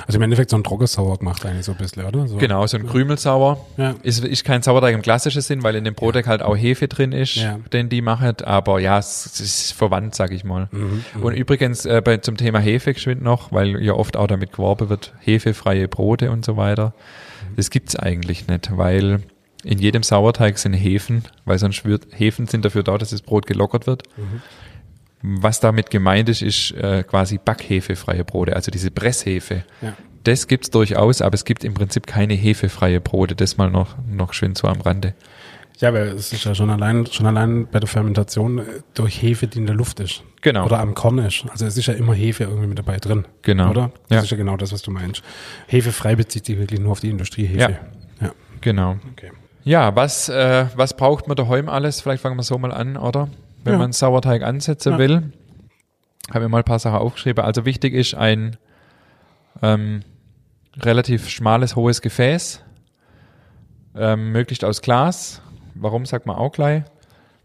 [0.07, 2.27] Also im Endeffekt so ein Trockensauer gemacht eigentlich so ein bisschen, oder?
[2.27, 2.37] So.
[2.37, 3.65] Genau, so ein Krümelsauer.
[3.77, 3.95] Ja.
[4.01, 7.11] Ist, ist kein Sauerteig im klassischen Sinn, weil in dem Brotteig halt auch Hefe drin
[7.11, 7.59] ist, Ja.
[7.71, 8.33] den die machen.
[8.43, 10.67] Aber ja, es, es ist verwandt, sag ich mal.
[10.71, 14.51] Mhm, Und übrigens äh, bei, zum Thema Hefe geschwind noch, weil ja oft auch damit
[14.53, 16.93] geworben wird, hefefreie Brote und so weiter.
[17.51, 17.55] Mhm.
[17.57, 19.19] Das gibt's eigentlich nicht, weil
[19.63, 23.45] in jedem Sauerteig sind Hefen, weil sonst wird, Hefen sind dafür da, dass das Brot
[23.45, 24.03] gelockert wird.
[24.17, 24.41] Mhm.
[25.21, 29.65] Was damit gemeint ist, ist äh, quasi backhefefreie Brote, also diese Presshefe.
[29.81, 29.93] Ja.
[30.23, 33.35] Das gibt's durchaus, aber es gibt im Prinzip keine hefefreie Brote.
[33.35, 35.13] Das mal noch, noch schön so am Rande.
[35.79, 39.47] Ja, weil es ist ja schon allein, schon allein bei der Fermentation äh, durch Hefe,
[39.47, 40.23] die in der Luft ist.
[40.41, 40.65] Genau.
[40.65, 41.45] Oder am Korn ist.
[41.49, 43.25] Also es ist ja immer Hefe irgendwie mit dabei drin.
[43.41, 43.69] Genau.
[43.71, 43.91] Oder?
[44.07, 44.21] Das Ja.
[44.23, 45.21] ist ja genau das, was du meinst.
[45.67, 47.57] Hefe frei bezieht sich wirklich nur auf die Industriehefe.
[47.59, 47.69] Ja.
[48.21, 48.31] ja.
[48.61, 48.97] Genau.
[49.13, 49.31] Okay.
[49.63, 52.01] Ja, was, äh, was braucht man daheim alles?
[52.01, 53.29] Vielleicht fangen wir so mal an, oder?
[53.63, 53.79] Wenn Ja.
[53.79, 54.97] man Sauerteig ansetzen Ja.
[54.99, 55.33] will.
[56.29, 57.43] Habe mir mal ein paar Sachen aufgeschrieben.
[57.43, 58.57] Also wichtig ist ein
[59.61, 60.01] ähm,
[60.77, 62.63] relativ schmales, hohes Gefäß.
[63.95, 65.41] Ähm, möglichst aus Glas.
[65.75, 66.83] Warum, sagt man auch gleich.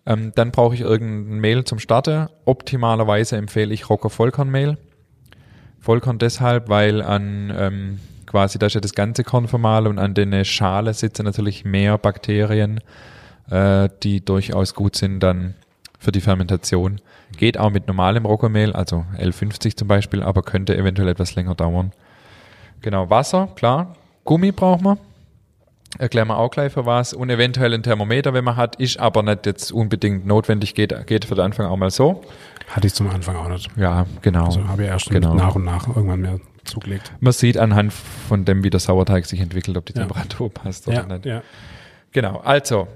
[0.06, 2.28] Ähm, dann brauche ich irgendein Mehl zum Starten.
[2.44, 4.76] Optimalerweise empfehle ich Rocker Vollkornmehl.
[5.80, 8.00] Vollkorn deshalb, weil an ähm,
[8.34, 11.98] quasi, da ist ja das ganze Korn vermahlen und an den Schale sitzen natürlich mehr
[11.98, 12.80] Bakterien,
[13.48, 15.54] äh, die durchaus gut sind dann
[16.00, 17.00] für die Fermentation.
[17.36, 21.92] Geht auch mit normalem Roggenmehl, also L50 zum Beispiel, aber könnte eventuell etwas länger dauern.
[22.80, 23.94] Genau, Wasser, klar.
[24.24, 24.98] Gummi braucht man.
[26.00, 27.12] Erklären wir auch gleich für was.
[27.14, 31.24] Und eventuell ein Thermometer, wenn man hat, ist aber nicht jetzt unbedingt notwendig, geht, geht
[31.24, 32.22] für den Anfang auch mal so.
[32.66, 33.70] Hatte ich zum Anfang auch nicht.
[33.76, 34.46] Ja, genau.
[34.46, 35.34] Also habe ich erst Genau.
[35.34, 37.12] nach und nach irgendwann mehr zugelegt.
[37.20, 40.00] Man sieht anhand von dem, wie der Sauerteig sich entwickelt, ob die Ja.
[40.02, 41.26] Temperatur passt oder Ja, nicht.
[41.26, 41.42] ja.
[42.12, 42.86] Genau, also,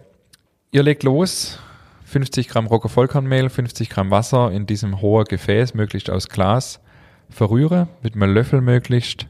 [0.71, 1.59] ihr legt los,
[2.05, 6.81] 50 Gramm Rocker Vollkornmehl, 50 Gramm Wasser in diesem hohen Gefäß, möglichst aus Glas,
[7.31, 9.27] verrühre, mit einem Löffel möglichst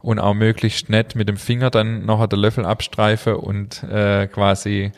[0.00, 4.92] und auch möglichst nett mit dem Finger dann nachher den Löffel abstreife und äh, quasi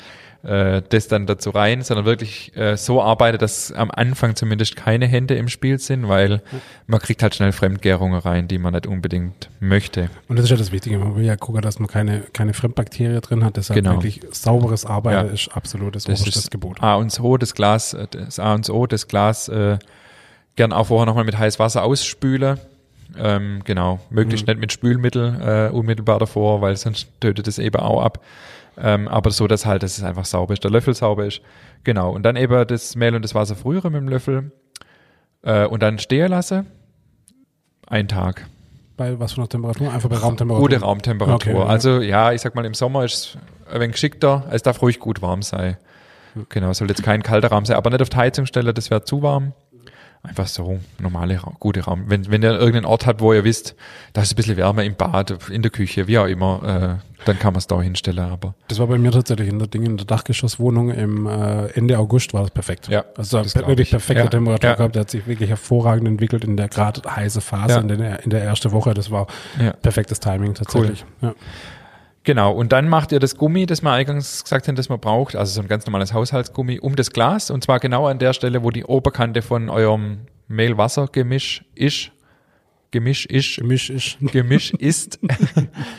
[0.47, 5.07] äh, das dann dazu rein, sondern wirklich äh, so arbeite, dass am Anfang zumindest keine
[5.07, 6.41] Hände im Spiel sind, weil
[6.87, 10.09] man kriegt halt schnell Fremdgärungen rein, die man nicht unbedingt möchte.
[10.29, 10.99] Und das ist ja das Wichtige.
[10.99, 13.57] Man will ja gucken, dass man keine, keine Fremdbakterien drin hat.
[13.57, 13.95] Deshalb Genau.
[13.97, 15.33] wirklich sauberes Arbeiten Ja.
[15.33, 16.83] ist absolut das, Das oberstes ist Gebot.
[16.83, 19.79] A und O, das Glas, äh, das A und O, das Glas äh,
[20.55, 22.59] gern auch vorher nochmal mit heißem Wasser ausspülen.
[23.19, 24.53] Ähm, genau, möglichst Mhm.
[24.53, 28.21] nicht mit Spülmittel äh, unmittelbar davor, weil sonst tötet es eben auch ab.
[28.79, 31.41] Ähm, aber so, dass halt, dass es einfach sauber ist, der Löffel sauber ist.
[31.85, 34.53] Genau, und dann eben das Mehl und das Wasser früher mit dem Löffel
[35.43, 36.67] äh, und dann stehen lassen.
[37.87, 38.47] Ein Tag.
[38.97, 39.93] Bei was für einer Temperatur?
[39.93, 40.69] Einfach bei Raumtemperatur.
[40.69, 41.55] Gute Raumtemperatur.
[41.55, 41.71] Okay.
[41.71, 43.39] Also ja, ich sag mal, im Sommer ist es
[43.73, 44.45] ein wenig geschickter.
[44.51, 45.77] Es darf ruhig gut warm sein.
[46.49, 49.05] Genau, soll jetzt kein kalter Raum sein, aber nicht auf die Heizung stellen, das wäre
[49.05, 49.53] zu warm.
[50.27, 52.05] Einfach so normale, gute Raum.
[52.09, 53.75] Wenn, wenn ihr irgendeinen Ort habt, wo ihr wisst,
[54.13, 57.39] da ist ein bisschen wärmer im Bad, in der Küche, wie auch immer, äh, dann
[57.39, 58.31] kann man es da hinstellen.
[58.31, 61.99] Aber Das war bei mir tatsächlich in der Ding, in der Dachgeschosswohnung im äh, Ende
[61.99, 62.89] August war das perfekt.
[62.89, 63.91] Ja, Also das wirklich ich.
[63.91, 64.77] perfekte Ja, Temperatur ja.
[64.77, 64.95] gehabt.
[64.95, 67.81] Der hat sich wirklich hervorragend entwickelt in der gerade heiße Phase Ja.
[67.81, 68.95] in, der, in der ersten Woche.
[68.95, 69.27] Das war
[69.83, 71.05] perfektes Timing tatsächlich.
[71.23, 71.35] Ja.
[72.27, 75.37] Genau, und dann macht ihr das Gummi, das wir eingangs gesagt haben, das man braucht,
[75.37, 78.65] also so ein ganz normales Haushaltsgummi, um das Glas, und zwar genau an der Stelle,
[78.65, 82.11] wo die Oberkante von eurem Mehl-Wasser-Gemisch ist.
[82.91, 83.59] Gemisch ist.
[83.59, 84.19] Gemisch ist.
[84.33, 85.21] Gemisch ist.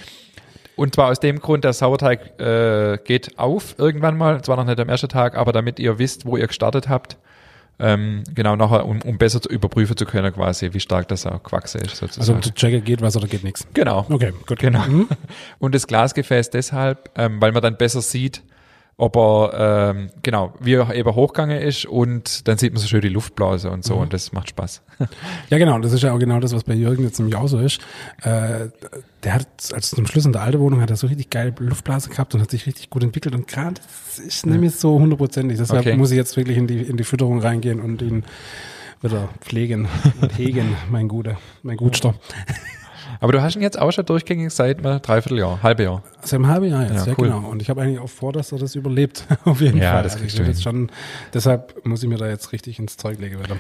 [0.76, 4.80] Und zwar aus dem Grund, der Sauerteig äh, geht auf irgendwann mal, zwar noch nicht
[4.80, 7.18] am ersten Tag, aber damit ihr wisst, wo ihr gestartet habt,
[7.80, 11.44] ähm, genau nachher, um, um besser zu überprüfen zu können, quasi, wie stark das auch
[11.44, 12.38] gewachsen ist, Also sozusagen.
[12.38, 13.68] um zu checken, geht was oder geht nichts.
[13.74, 14.06] genau.
[14.10, 14.60] Okay, gut.
[14.60, 14.84] Genau.
[15.60, 18.42] Und das Glasgefäß deshalb, ähm, weil man dann besser sieht,
[19.00, 23.02] ob er, ähm, genau, wie er eben hochgegangen ist und dann sieht man so schön
[23.02, 24.82] die Luftblase und so und das macht Spaß.
[25.52, 25.78] Ja, genau.
[25.78, 27.80] Das ist ja auch genau das, was bei Jürgen jetzt nämlich auch so ist.
[28.24, 28.70] Äh,
[29.24, 32.10] der hat, als zum Schluss in der alten Wohnung, hat er so richtig geile Luftblase
[32.10, 33.36] gehabt und hat sich richtig gut entwickelt.
[33.36, 33.80] Und gerade
[34.26, 35.60] ist nämlich so hundertprozentig.
[35.60, 35.96] Deshalb Okay.
[35.96, 38.24] muss ich jetzt wirklich in die, in die Fütterung reingehen und ihn
[39.04, 39.88] wieder pflegen
[40.22, 42.16] und hegen, mein Guter, mein Gutster.
[43.20, 46.04] Aber du hast ihn jetzt auch schon durchgängig seit einem Dreivierteljahr, halbe Jahr.
[46.22, 47.28] Also im halben Jahr jetzt, Ja, ja, cool.
[47.30, 47.48] genau.
[47.50, 50.04] Und ich habe eigentlich auch vor, dass er das überlebt, auf jeden Ja, Fall.
[50.04, 50.92] das Also kriegst ich will du jetzt schon,
[51.34, 53.56] deshalb muss ich mir da jetzt richtig ins Zeug legen wieder.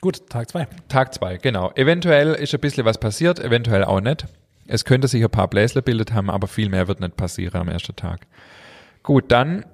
[0.00, 0.66] Gut, Tag zwei.
[0.88, 1.72] Tag zwei, genau.
[1.74, 4.26] Eventuell ist ein bisschen was passiert, eventuell auch nicht.
[4.66, 7.68] Es könnte sich ein paar Bläsler bildet haben, aber viel mehr wird nicht passieren am
[7.68, 8.26] ersten Tag.
[9.02, 9.64] Gut, dann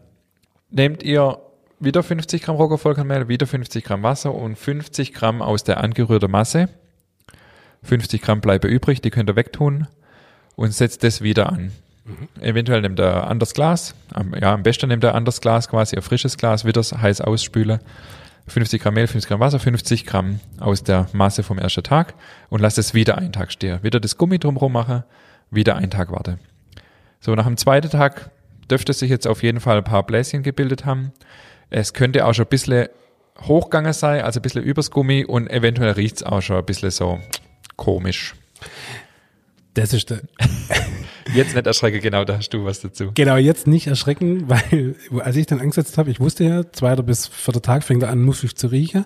[0.70, 1.38] nehmt ihr
[1.80, 6.68] wieder 50 Gramm Roggenvollkornmehl, wieder 50 Gramm Wasser und 50 Gramm aus der angerührten Masse.
[7.85, 9.87] 50 Gramm bleiben übrig, die könnt ihr wegtun
[10.57, 11.73] und setzt das wieder an.
[12.40, 15.97] Eventuell nehmt ihr ein anderes Glas, am, ja, am besten ihr ein anderes Glas, quasi
[15.97, 17.81] ein frisches Glas, wieder heiß ausspülen.
[18.47, 22.14] 50 Gramm Mehl, 50 Gramm Wasser, 50 Gramm aus der Masse vom ersten Tag
[22.51, 23.83] und lasst es wieder einen Tag stehen.
[23.83, 25.05] Wieder das Gummi drumherum machen,
[25.51, 26.38] wieder einen Tag warten.
[27.20, 28.31] So, nach dem zweiten Tag
[28.70, 31.12] dürfte sich jetzt auf jeden Fall ein paar Bläschen gebildet haben.
[31.70, 32.88] Es könnte auch schon ein bisschen
[33.40, 37.20] hochgegangen sein, also ein bisschen übers Gummi und eventuell riecht's auch schon ein bisschen so
[37.76, 38.34] komisch.
[39.74, 40.20] Das ist der,
[41.32, 43.10] Jetzt nicht erschrecken, genau, da hast du was dazu.
[43.14, 47.26] Genau, jetzt nicht erschrecken, weil als ich dann angesetzt habe, ich wusste ja, zweiter bis
[47.26, 49.04] vierter Tag fängt er an, muffig zu riechen.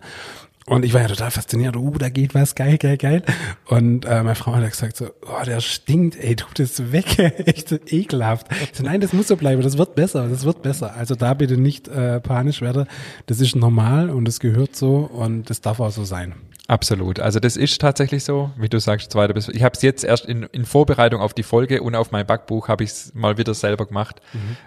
[0.66, 3.22] Und ich war ja total fasziniert, uh, da geht was, geil, geil, geil.
[3.68, 7.18] Und äh, meine Frau hat ja gesagt so, oh, der stinkt, ey, tu das weg,
[7.46, 8.48] echt ekelhaft.
[8.50, 10.94] Ich so, nein, das muss so bleiben, das wird besser, das wird besser.
[10.94, 12.86] Also da bitte nicht äh, panisch werden,
[13.24, 16.34] das ist normal und das gehört so und das darf auch so sein.
[16.68, 17.18] Absolut.
[17.18, 19.48] Also das ist tatsächlich so, wie du sagst, zweiter bis.
[19.48, 22.68] Ich habe es jetzt erst in, in Vorbereitung auf die Folge und auf mein Backbuch
[22.68, 24.20] habe ich es mal wieder selber gemacht.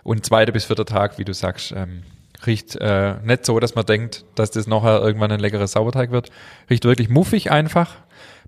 [0.04, 2.02] Und zweiter bis vierter Tag, wie du sagst, ähm,
[2.48, 6.32] riecht äh, nicht so, dass man denkt, dass das nachher irgendwann ein leckerer Sauerteig wird.
[6.72, 7.98] Riecht wirklich muffig einfach.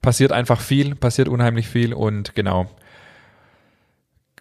[0.01, 2.71] Passiert einfach viel, passiert unheimlich viel und genau.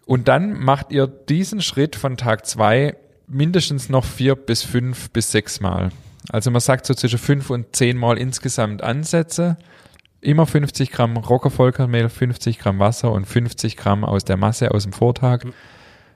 [0.06, 2.96] Und dann macht ihr diesen Schritt von Tag zwei
[3.26, 5.90] mindestens noch vier bis fünf bis sechs Mal.
[6.30, 9.56] Also man sagt so zwischen fünf und zehn Mal insgesamt Ansätze.
[10.20, 14.92] Immer 50 Gramm Roggenvollkornmehl, 50 Gramm Wasser und 50 Gramm aus der Masse aus dem
[14.92, 15.40] Vortag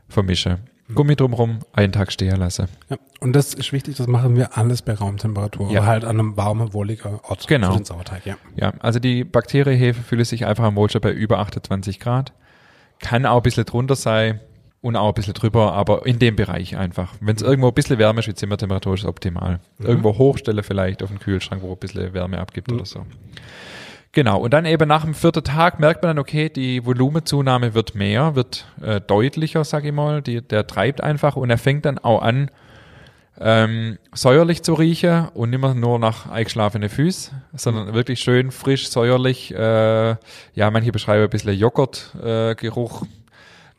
[0.08, 0.58] vermische.
[0.94, 2.68] Gummi drumherum, einen Tag stehen lasse.
[2.88, 5.80] Ja, und das ist wichtig, das machen wir alles bei Raumtemperatur, Ja.
[5.80, 7.72] aber halt an einem warmen, wohliger Ort Genau.
[7.72, 8.36] für den Sauerteig, ja.
[8.54, 12.32] Ja, also die Bakteriehefe fühlt sich einfach am Motor bei über 28 Grad.
[13.00, 14.38] Kann auch ein bisschen drunter sein
[14.80, 17.14] und auch ein bisschen drüber, aber in dem Bereich einfach.
[17.20, 19.60] Wenn es irgendwo ein bisschen wärmer ist, wie Zimmertemperatur ist optimal.
[19.78, 23.04] Irgendwo hochstelle vielleicht auf den Kühlschrank, wo ein bisschen Wärme abgibt oder so.
[24.12, 27.94] Genau, und dann eben nach dem vierten Tag merkt man dann, okay, die Volumenzunahme wird
[27.94, 30.22] mehr, wird äh, deutlicher, sag ich mal.
[30.22, 32.50] Die, der treibt einfach und er fängt dann auch an,
[33.38, 38.88] ähm, säuerlich zu riechen und nicht mehr nur nach eingeschlafene Füße, sondern wirklich schön frisch,
[38.88, 39.54] säuerlich.
[39.54, 40.16] Äh,
[40.54, 43.02] ja, manche beschreiben ein bisschen Joghurtgeruch.
[43.02, 43.06] Äh,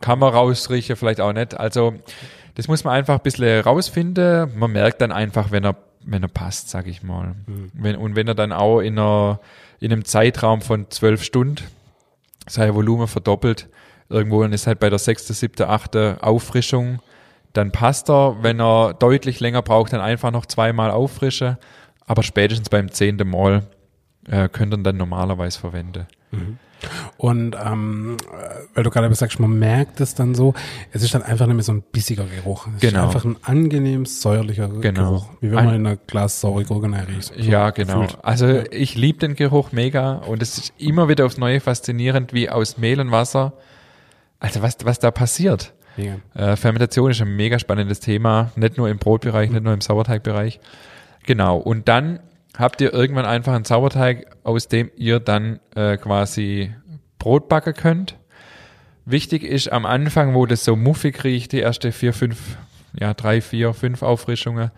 [0.02, 1.60] Kann man rausriechen, vielleicht auch nicht.
[1.60, 1.96] Also
[2.56, 4.58] das muss man einfach ein bisschen rausfinden.
[4.58, 7.36] Man merkt dann einfach, wenn er, wenn er passt, sag ich mal.
[7.74, 9.40] Wenn, und wenn er dann auch in, einer,
[9.80, 11.64] in einem Zeitraum von zwölf Stunden
[12.48, 13.68] sein Volumen verdoppelt,
[14.10, 17.00] irgendwo dann ist halt bei der sechste, siebte, achte Auffrischung,
[17.54, 18.38] dann passt er.
[18.42, 21.58] Wenn er deutlich länger braucht, dann einfach noch zweimal auffrischen.
[22.06, 23.64] Aber spätestens beim zehnten Mal
[24.30, 26.08] äh, könnt ihr ihn dann normalerweise verwenden.
[27.18, 30.54] Und ähm, äh, weil du gerade sagst, man merkt es dann so,
[30.92, 32.68] es ist dann einfach nicht mehr so ein bissiger Geruch.
[32.76, 33.10] Es Genau.
[33.10, 35.10] ist einfach ein angenehm säuerlicher Genau.
[35.12, 35.30] Geruch.
[35.42, 37.34] Wie wenn Ein- man in einer Glas saure Gurkenei riecht.
[37.34, 38.02] So Ja, genau.
[38.02, 38.18] gefühlt.
[38.24, 42.50] Also ich liebe den Geruch mega und es ist immer wieder aufs Neue faszinierend, wie
[42.50, 43.54] aus Mehl und Wasser,
[44.40, 45.74] also was, was da passiert.
[46.36, 50.60] Äh, Fermentation ist ein mega spannendes Thema, nicht nur im Brotbereich, nicht nur im Sauerteigbereich.
[51.26, 51.58] Genau.
[51.58, 52.20] Und dann
[52.58, 56.74] habt ihr irgendwann einfach einen Sauerteig, aus dem ihr dann äh, quasi
[57.20, 58.18] Brot backen könnt.
[59.06, 62.58] Wichtig ist am Anfang, wo das so muffig riecht, die erste vier, fünf,
[63.00, 64.72] ja, drei, vier, fünf Auffrischungen,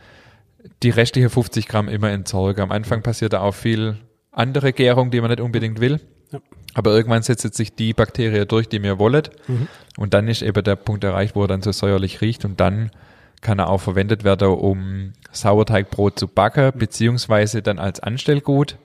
[0.83, 2.61] die restliche 50 Gramm immer entsorgen.
[2.61, 3.97] Am Anfang passiert da auch viel
[4.31, 5.99] andere Gärung, die man nicht unbedingt will.
[6.31, 6.39] Ja.
[6.75, 9.31] Aber irgendwann setzt sich die Bakterie durch, die mir wollet.
[9.97, 12.45] Und dann ist eben der Punkt erreicht, wo er dann so säuerlich riecht.
[12.45, 12.91] Und dann
[13.41, 18.77] kann er auch verwendet werden, um Sauerteigbrot zu backen, beziehungsweise dann als Anstellgut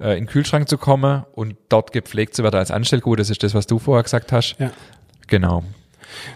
[0.00, 3.18] äh, in den Kühlschrank zu kommen und dort gepflegt zu werden als Anstellgut.
[3.18, 4.56] Das ist das, was du vorher gesagt hast.
[4.58, 4.70] Ja.
[5.26, 5.62] Genau.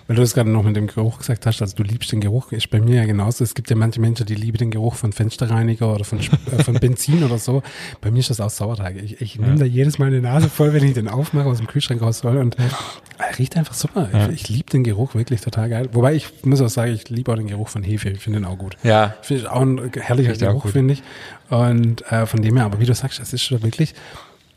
[0.06, 2.52] Weil du das gerade noch mit dem Geruch gesagt hast, also du liebst den Geruch,
[2.52, 3.44] ist bei mir ja genauso.
[3.44, 6.74] Es gibt ja manche Menschen, die lieben den Geruch von Fensterreiniger oder von, äh, von
[6.80, 7.62] Benzin oder so.
[8.00, 8.96] Bei mir ist das auch Sauerteig.
[9.02, 11.66] Ich, ich nehme da jedes Mal eine Nase voll, wenn ich den aufmache, aus dem
[11.66, 14.08] Kühlschrank raushole und er riecht einfach super.
[14.12, 14.28] Ja.
[14.28, 15.88] Ich, ich liebe den Geruch wirklich total geil.
[15.92, 18.08] Wobei ich muss auch sagen, ich liebe auch den Geruch von Hefe.
[18.10, 18.76] Ich finde den auch gut.
[18.82, 19.14] Ja.
[19.22, 21.02] Finde ich auch ein herrlicher Riecht Geruch, finde ich.
[21.50, 23.94] Und äh, von dem her, aber wie du sagst, es ist schon wirklich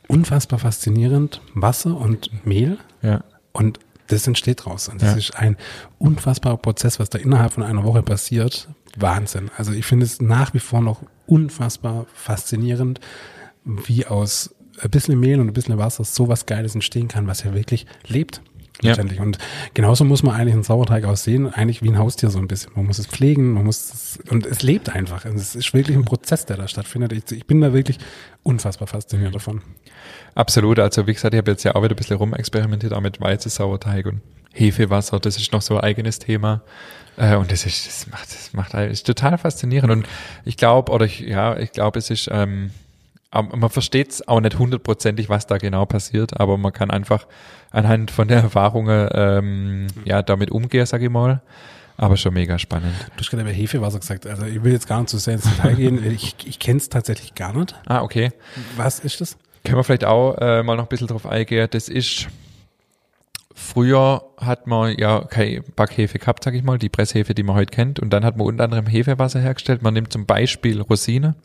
[0.07, 1.41] unfassbar faszinierend.
[1.53, 3.23] Wasser und Mehl Ja.
[3.53, 3.79] und
[4.12, 4.88] das entsteht draus.
[4.89, 5.17] Und das Ja.
[5.17, 5.58] ist ein
[6.00, 8.69] unfassbarer Prozess, was da innerhalb von einer Woche passiert.
[8.97, 9.50] Wahnsinn.
[9.58, 13.00] Also ich finde es nach wie vor noch unfassbar faszinierend,
[13.63, 17.43] wie aus ein bisschen Mehl und ein bisschen Wasser so was Geiles entstehen kann, was
[17.43, 18.41] ja wirklich lebt.
[18.81, 18.89] Ja.
[18.89, 19.19] Letztendlich.
[19.19, 19.38] Und
[19.73, 22.71] genauso muss man eigentlich einen Sauerteig aussehen, eigentlich wie ein Haustier so ein bisschen.
[22.75, 25.25] Man muss es pflegen, man muss es, und es lebt einfach.
[25.25, 27.12] Und es ist wirklich ein Prozess, der da stattfindet.
[27.12, 27.99] Ich, ich bin da wirklich
[28.43, 29.62] unfassbar fasziniert davon.
[30.34, 30.79] Absolut.
[30.79, 34.07] Also wie gesagt, ich habe jetzt ja auch wieder ein bisschen rumexperimentiert, auch mit Weizensauerteig
[34.07, 34.21] und
[34.53, 35.19] Hefewasser.
[35.19, 36.62] Das ist noch so ein eigenes Thema.
[37.17, 39.91] Äh, und das ist, das macht, das macht, ist total faszinierend.
[39.91, 40.07] Und
[40.45, 42.71] ich glaube, oder ich, ja, ich glaube, es ist, ähm,
[43.34, 47.28] man versteht es auch nicht hundertprozentig, was da genau passiert, aber man kann einfach
[47.72, 51.41] anhand von der Erfahrungen ähm, ja damit umgehen, sag ich mal.
[51.98, 52.96] Aber schon mega spannend.
[53.15, 54.26] Du hast gerade über Hefewasser gesagt.
[54.26, 56.04] Also ich will jetzt gar nicht zu sehr ins Detail gehen.
[56.12, 57.76] Ich, ich kenne es tatsächlich gar nicht.
[57.86, 58.32] Ah, okay.
[58.76, 59.38] Was ist das?
[59.63, 61.67] Können wir vielleicht auch äh, mal noch ein bisschen drauf eingehen.
[61.70, 62.28] Das ist,
[63.55, 67.71] früher hat man ja keine Backhefe gehabt, sag ich mal, die Presshefe, die man heute
[67.71, 67.99] kennt.
[67.99, 69.81] Und dann hat man unter anderem Hefewasser hergestellt.
[69.81, 71.35] Man nimmt zum Beispiel Rosine.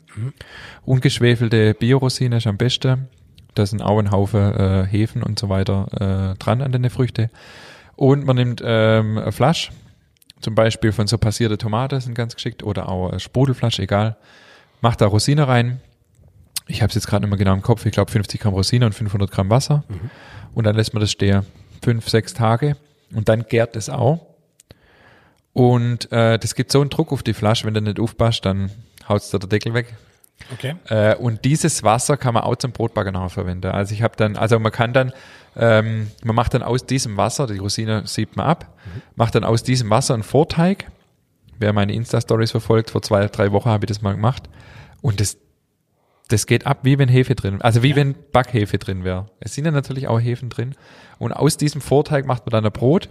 [0.85, 3.07] Ungeschwefelte Biorosine ist am besten.
[3.55, 7.29] Da sind auch ein Haufen äh, Hefen und so weiter äh, dran an den Früchte.
[7.95, 9.71] Und man nimmt ähm, eine Flasche,
[10.39, 14.17] zum Beispiel von so passierte Tomate sind ganz geschickt oder auch eine Sprudelflasche, egal.
[14.81, 15.81] Macht da Rosine rein,
[16.67, 18.85] ich habe es jetzt gerade nicht mehr genau im Kopf, ich glaube 50 Gramm Rosine
[18.85, 19.83] und 500 Gramm Wasser.
[20.53, 21.43] Und dann lässt man das stehen.
[21.83, 22.77] Fünf, sechs Tage.
[23.13, 24.25] Und dann gärt es auch.
[25.53, 28.69] Und äh, das gibt so einen Druck auf die Flasche, wenn du nicht aufpasst, dann
[29.09, 29.95] haut's da der Deckel weg.
[30.53, 30.75] Okay.
[30.87, 33.71] Äh, und dieses Wasser kann man auch zum Brotbacken nachher verwenden.
[33.71, 35.11] Also ich habe dann, also man kann dann,
[35.55, 38.77] ähm, man macht dann aus diesem Wasser, die Rosine siebt man ab,
[39.15, 40.91] macht dann aus diesem Wasser einen Vorteig.
[41.57, 44.43] Wer meine Insta-Stories verfolgt, vor zwei, drei Wochen habe ich das mal gemacht.
[45.01, 45.37] Und das,
[46.27, 49.27] das geht ab, wie wenn Hefe drin, also wie wenn Backhefe drin wäre.
[49.39, 50.75] Es sind ja natürlich auch Hefen drin.
[51.19, 53.09] Und aus diesem Vorteig macht man dann ein Brot.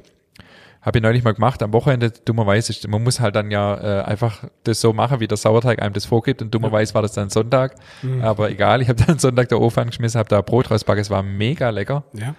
[0.82, 4.44] Habe ich neulich mal gemacht, am Wochenende, dummerweise, man muss halt dann ja äh, einfach
[4.62, 7.74] das so machen, wie der Sauerteig einem das vorgibt und dummerweise war das dann Sonntag,
[8.22, 11.24] aber egal, ich habe dann Sonntag der Ofen angeschmissen, habe da Brot rausgebacken, es war
[11.24, 12.36] mega lecker Ja.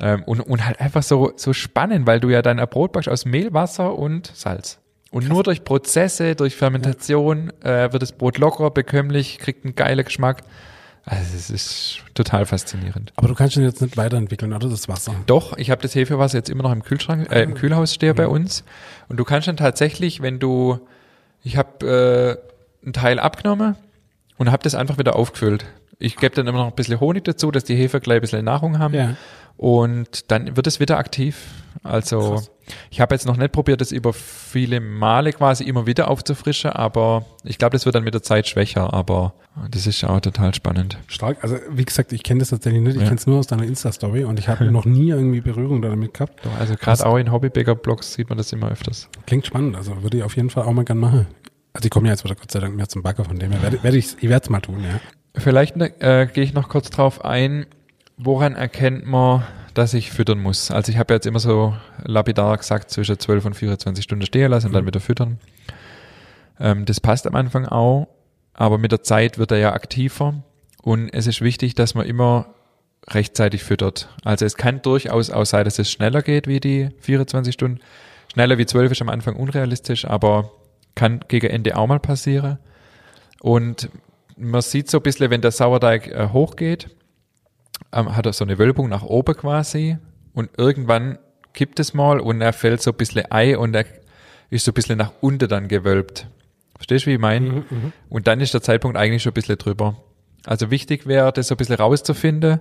[0.00, 3.08] ähm, und, und halt einfach so, so spannend, weil du ja dann ein Brot backst
[3.08, 4.78] aus Mehl, Wasser und Salz.
[5.10, 10.04] Und nur durch Prozesse, durch Fermentation äh, wird das Brot locker, bekömmlich, kriegt einen geilen
[10.04, 10.42] Geschmack.
[11.06, 13.14] Also es ist total faszinierend.
[13.16, 14.68] Aber du kannst ihn jetzt nicht weiterentwickeln, oder?
[14.68, 15.14] Das Wasser.
[15.26, 18.28] Doch, ich habe das Hefewasser jetzt immer noch im Kühlschrank, äh, im Kühlhaus stehen bei
[18.28, 18.62] uns.
[19.08, 20.78] Und du kannst dann tatsächlich, wenn du,
[21.42, 22.38] ich habe
[22.82, 23.76] äh, einen Teil abgenommen
[24.36, 25.64] und habe das einfach wieder aufgefüllt.
[25.98, 28.44] Ich gebe dann immer noch ein bisschen Honig dazu, dass die Hefe gleich ein bisschen
[28.44, 28.94] Nahrung haben.
[28.94, 29.16] Ja.
[29.56, 31.46] Und dann wird es wieder aktiv.
[31.82, 32.50] Also Krass.
[32.90, 37.24] ich habe jetzt noch nicht probiert, das über viele Male quasi immer wieder aufzufrischen, aber
[37.44, 39.34] ich glaube, das wird dann mit der Zeit schwächer, aber
[39.70, 40.98] das ist auch total spannend.
[41.08, 41.38] Stark.
[41.42, 42.94] Also wie gesagt, ich kenne das tatsächlich nicht.
[42.96, 43.08] Ich Ja.
[43.08, 46.44] kenne es nur aus deiner Insta-Story und ich habe noch nie irgendwie Berührung damit gehabt.
[46.44, 49.08] Doch, Also gerade auch in Hobbybäcker-Blogs sieht man das immer öfters.
[49.26, 49.74] Klingt spannend.
[49.76, 51.26] Also würde ich auf jeden Fall auch mal gern machen.
[51.72, 53.62] Also ich komme ja jetzt wieder Gott sei Dank mehr zum Backer, von dem her
[53.62, 55.00] werde, werde ich, ich werde es mal tun, ja.
[55.38, 57.66] Vielleicht äh, gehe ich noch kurz drauf ein,
[58.16, 60.70] woran erkennt man, dass ich füttern muss?
[60.70, 64.68] Also ich habe jetzt immer so lapidar gesagt, zwischen 12 und 24 Stunden stehen lassen
[64.68, 65.38] und dann wieder füttern.
[66.58, 68.08] Ähm, das passt am Anfang auch,
[68.54, 70.34] aber mit der Zeit wird er ja aktiver
[70.82, 72.46] und es ist wichtig, dass man immer
[73.08, 74.08] rechtzeitig füttert.
[74.24, 77.80] Also es kann durchaus auch sein, dass es schneller geht wie die 24 Stunden.
[78.32, 80.50] Schneller wie 12 ist am Anfang unrealistisch, aber
[80.94, 82.58] kann gegen Ende auch mal passieren.
[83.40, 83.88] Und
[84.38, 86.88] man sieht so ein bisschen, wenn der Sauerteig äh, hochgeht,
[87.92, 89.98] ähm, hat er so eine Wölbung nach oben quasi
[90.32, 91.18] und irgendwann
[91.54, 93.84] kippt es mal und er fällt so ein bisschen Ei und er
[94.50, 96.28] ist so ein bisschen nach unten dann gewölbt.
[96.76, 97.64] Verstehst du, wie ich meine?
[98.08, 99.96] Und dann ist der Zeitpunkt eigentlich schon ein bisschen drüber.
[100.46, 102.60] Also wichtig wäre, das so ein bisschen rauszufinden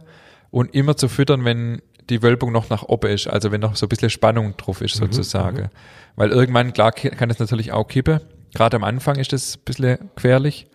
[0.50, 3.86] und immer zu füttern, wenn die Wölbung noch nach oben ist, also wenn noch so
[3.86, 5.70] ein bisschen Spannung drauf ist sozusagen.
[6.16, 8.22] Weil irgendwann, klar, kann es natürlich auch kippen.
[8.56, 10.68] Gerade am Anfang ist das ein bisschen gefährlich,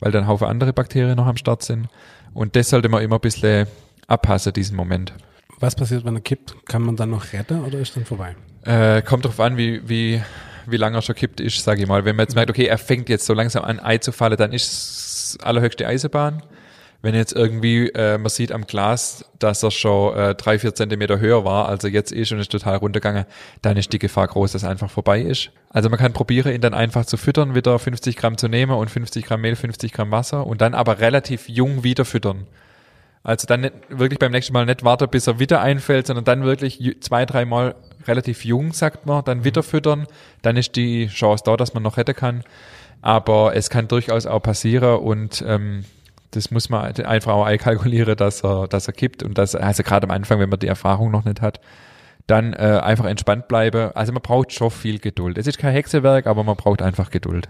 [0.00, 1.88] weil dann Haufen andere Bakterien noch am Start sind.
[2.34, 3.66] Und das sollte man immer ein bisschen
[4.06, 5.14] abpassen, diesen Moment.
[5.58, 6.54] Was passiert, wenn er kippt?
[6.66, 8.36] Kann man dann noch retten oder ist dann vorbei?
[8.64, 10.20] Äh, kommt drauf an, wie, wie,
[10.66, 12.04] wie lange er schon kippt ist, sage ich mal.
[12.04, 14.52] Wenn man jetzt merkt, okay, er fängt jetzt so langsam an, Ei zu fallen, dann
[14.52, 16.42] ist es allerhöchste Eisenbahn.
[17.02, 21.20] Wenn jetzt irgendwie äh, man sieht am Glas, dass er schon äh, drei, vier Zentimeter
[21.20, 23.26] höher war, als er jetzt ist und ist total runtergegangen,
[23.62, 25.50] dann ist die Gefahr groß, dass er einfach vorbei ist.
[25.70, 28.90] Also man kann probieren, ihn dann einfach zu füttern, wieder 50 Gramm zu nehmen und
[28.90, 32.46] 50 Gramm Mehl, 50 Gramm Wasser und dann aber relativ jung wieder füttern.
[33.26, 36.44] Also dann nicht, wirklich beim nächsten Mal nicht warten, bis er wieder einfällt, sondern dann
[36.44, 37.74] wirklich zwei, dreimal
[38.06, 40.06] relativ jung, sagt man, dann wieder füttern.
[40.42, 42.44] Dann ist die Chance da, dass man noch retten kann.
[43.02, 45.84] Aber es kann durchaus auch passieren und ähm,
[46.36, 50.04] das muss man einfach auch einkalkulieren, dass er, dass er kippt und dass, also gerade
[50.04, 51.60] am Anfang, wenn man die Erfahrung noch nicht hat,
[52.26, 53.90] dann äh, einfach entspannt bleiben.
[53.94, 55.38] Also man braucht schon viel Geduld.
[55.38, 57.48] Es ist kein Hexewerk, aber man braucht einfach Geduld.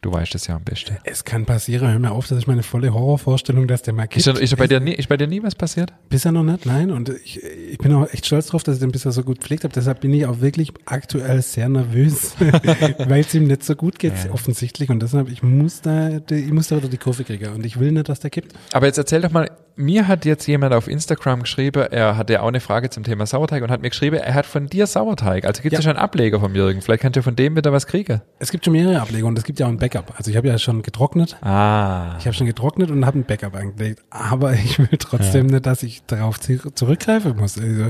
[0.00, 0.96] Du weißt es ja am besten.
[1.02, 4.18] Es kann passieren, hör mir auf, das ist meine volle Horrorvorstellung, dass der mal kippt.
[4.18, 5.92] Ist, er- ist, er bei dir nie, ist bei dir nie was passiert?
[6.08, 6.92] Bisher noch nicht, nein.
[6.92, 9.64] Und ich, ich bin auch echt stolz drauf, dass ich den bisher so gut gepflegt
[9.64, 9.74] habe.
[9.74, 12.34] Deshalb bin ich auch wirklich aktuell sehr nervös,
[13.08, 14.88] weil es ihm nicht so gut geht, offensichtlich.
[14.88, 17.52] Und deshalb, ich muss da, ich muss da wieder die Kurve kriegen.
[17.52, 18.54] Und ich will nicht, dass der kippt.
[18.72, 22.40] Aber jetzt erzähl doch mal, mir hat jetzt jemand auf Instagram geschrieben, er hatte ja
[22.42, 25.44] auch eine Frage zum Thema Sauerteig und hat mir geschrieben, er hat von dir Sauerteig.
[25.44, 25.78] Also gibt es Ja.
[25.78, 25.82] ja.
[25.84, 26.82] schon einen Ableger vom Jürgen.
[26.82, 28.20] Vielleicht kannst du von dem wieder was kriegen.
[28.40, 30.12] Es gibt schon mehrere Ableger und es gibt ja auch ein Backup.
[30.16, 31.36] Also ich habe ja schon getrocknet.
[31.42, 32.16] Ah.
[32.18, 34.02] Ich habe schon getrocknet und habe ein Backup angelegt.
[34.10, 37.56] Aber ich will trotzdem nicht, dass ich darauf zu- zurückgreifen muss.
[37.56, 37.88] Also,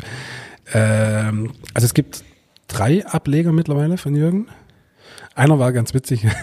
[0.74, 2.22] ähm, also es gibt
[2.66, 4.49] drei Ableger mittlerweile von Jürgen.
[5.39, 6.26] Einer war ganz witzig.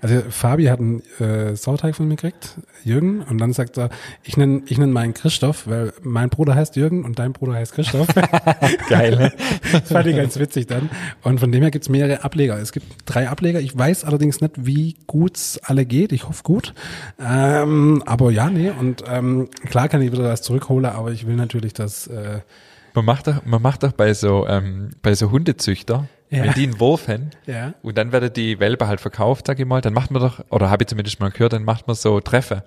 [0.00, 3.90] Also Fabi hat einen äh, Sauerteig von mir gekriegt, Jürgen, und dann sagt er,
[4.24, 7.72] ich nenne ich nenn meinen Christoph, weil mein Bruder heißt Jürgen und dein Bruder heißt
[7.72, 8.08] Christoph.
[8.88, 9.32] Geil.
[9.72, 10.90] Das fand ich ganz witzig dann.
[11.22, 12.58] Und von dem her gibt's mehrere Ableger.
[12.58, 13.60] Es gibt drei Ableger.
[13.60, 16.10] Ich weiß allerdings nicht, wie gut's alle geht.
[16.12, 16.74] Ich hoffe gut.
[17.24, 18.70] Ähm, aber ja, nee.
[18.70, 22.40] Und ähm, klar kann ich wieder was zurückholen, aber ich will natürlich, dass äh,
[22.94, 26.44] Man macht doch, man macht doch bei so, ähm, bei so Hundezüchter, Ja.
[26.44, 27.74] wenn die einen Wurf haben ja.
[27.82, 30.70] und dann werden die Welpe halt verkauft, sag ich mal, dann macht man doch, oder
[30.70, 32.64] habe ich zumindest mal gehört, dann macht man so Treffe.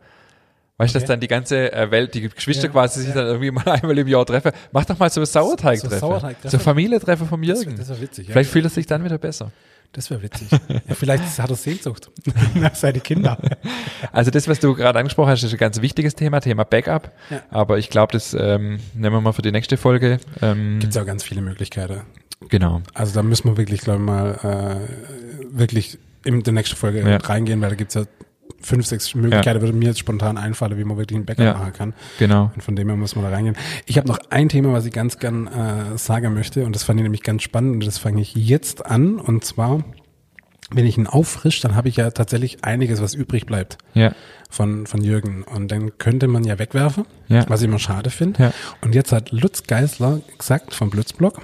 [0.77, 1.13] Weißt du, dass Okay.
[1.13, 4.07] dann die ganze äh, Welt, die Geschwister Ja, quasi sich dann irgendwie mal einmal im
[4.07, 4.51] Jahr treffen.
[4.71, 5.95] Mach doch mal so Sauerteigtreffe.
[5.95, 6.57] So Sauerteigtreffe.
[6.57, 7.75] So Familientreffe vom Jürgen.
[7.77, 8.27] das wäre witzig.
[8.27, 8.33] Ja.
[8.33, 9.51] Vielleicht fühlt er sich dann wieder besser.
[9.93, 10.49] Das wäre witzig.
[10.51, 12.11] Ja, vielleicht hat er Sehnsucht
[12.55, 13.37] nach seine Kinder.
[14.11, 17.11] Also das, was du gerade angesprochen hast, ist ein ganz wichtiges Thema, Thema Backup.
[17.29, 17.41] Ja.
[17.49, 20.19] Aber ich glaube, das ähm, nehmen wir mal für die nächste Folge.
[20.41, 22.01] Ähm, Gibt's ja auch ganz viele Möglichkeiten.
[22.49, 22.81] Genau.
[22.93, 27.17] Also da müssen wir wirklich, glaube ich mal, äh, wirklich in der nächsten Folge Ja.
[27.17, 28.03] reingehen, weil da gibt's ja
[28.61, 31.53] fünf, sechs Möglichkeiten, würde mir jetzt spontan einfallen, wie man wirklich ein Backup Ja.
[31.53, 31.93] machen kann.
[32.17, 32.51] Genau.
[32.55, 33.55] Und von dem her muss man da reingehen.
[33.85, 36.99] Ich habe noch ein Thema, was ich ganz gern äh, sagen möchte, und das fand
[36.99, 39.19] ich nämlich ganz spannend, und das fange ich jetzt an.
[39.19, 39.83] Und zwar,
[40.71, 44.13] wenn ich ihn auffrisch, dann habe ich ja tatsächlich einiges, was übrig bleibt Ja.
[44.49, 45.43] von, von Jürgen.
[45.43, 47.45] Und dann könnte man ja wegwerfen, Ja.
[47.47, 48.41] was ich immer schade finde.
[48.45, 48.53] Ja.
[48.81, 51.39] Und jetzt hat Lutz Geisler gesagt vom Blitzblog,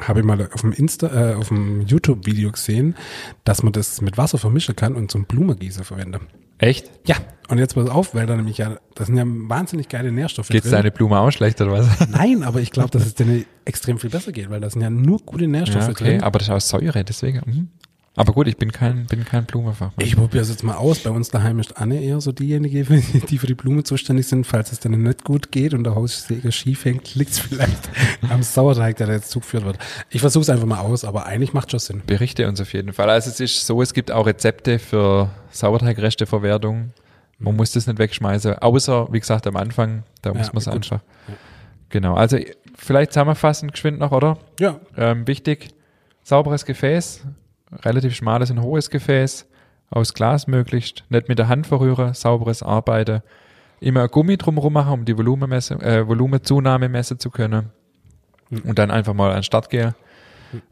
[0.00, 2.96] habe ich mal auf dem Insta, äh, auf dem YouTube-Video gesehen,
[3.44, 6.20] dass man das mit Wasser vermischen kann und zum Blumengießer verwende.
[6.58, 6.90] Echt?
[7.06, 7.16] Ja,
[7.48, 10.68] und jetzt pass auf, weil da nämlich ja, das sind ja wahnsinnig geile Nährstoffe Geht's
[10.68, 10.76] drin.
[10.76, 12.08] deine Blume auch schlecht oder was?
[12.08, 14.88] Nein, aber ich glaube, dass es denen extrem viel besser geht, weil da sind ja
[14.88, 16.04] nur gute Nährstoffe ja, okay.
[16.04, 16.22] drin.
[16.22, 17.42] Aber das ist aus Säure, deswegen.
[17.44, 17.68] Mhm.
[18.14, 20.06] Aber gut, ich bin kein, bin kein Blumenfachmann.
[20.06, 20.98] Ich probiere es jetzt mal aus.
[20.98, 22.84] Bei uns daheim ist Anne eher so diejenige,
[23.30, 24.46] die für die Blume zuständig sind.
[24.46, 27.88] Falls es dann nicht gut geht und der Haussäger schief hängt, liegt es vielleicht
[28.28, 29.78] am Sauerteig, der da jetzt zugeführt wird.
[30.10, 32.02] Ich versuche es einfach mal aus, aber eigentlich macht schon Sinn.
[32.06, 33.08] Berichte uns auf jeden Fall.
[33.08, 36.92] Also es ist so, es gibt auch Rezepte für Sauerteigresteverwertung.
[37.38, 40.68] Man muss das nicht wegschmeißen, außer, wie gesagt, am Anfang, da Ja, muss man es
[40.68, 41.00] einfach.
[41.88, 42.38] Genau, also
[42.76, 44.38] vielleicht zusammenfassend geschwind noch, oder?
[44.60, 45.70] Ja, Ähm, wichtig,
[46.22, 47.24] sauberes Gefäß,
[47.84, 49.48] relativ schmales und hohes Gefäß,
[49.90, 53.22] aus Glas möglichst, nicht mit der Hand verrühren, sauberes Arbeiten,
[53.80, 57.70] immer Gummi drumherum machen, um die Volumenmesse, äh, Volumenzunahme messen zu können
[58.64, 59.94] und dann einfach mal an den Start gehen,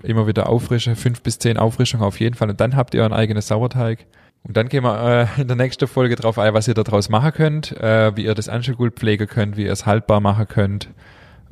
[0.02, 3.12] immer wieder auffrischen, fünf bis zehn Auffrischungen auf jeden Fall und dann habt ihr euren
[3.12, 4.06] eigenen Sauerteig.
[4.42, 7.32] Und dann gehen wir äh, in der nächsten Folge drauf ein, was ihr daraus machen
[7.32, 10.88] könnt, äh, wie ihr das Anschelgut pflegen könnt, wie ihr es haltbar machen könnt.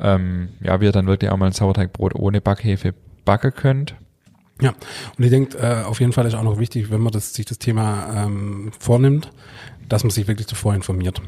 [0.01, 2.95] Ähm, ja, wie ihr dann wirklich auch mal ein Sauerteigbrot ohne Backhefe
[3.27, 3.95] backen könnt.
[4.61, 4.75] Ja.
[5.17, 7.47] Und ich denke, äh, auf jeden Fall ist auch noch wichtig, wenn man das, sich
[7.47, 9.31] das Thema ähm, vornimmt,
[9.89, 11.21] dass man sich wirklich zuvor informiert.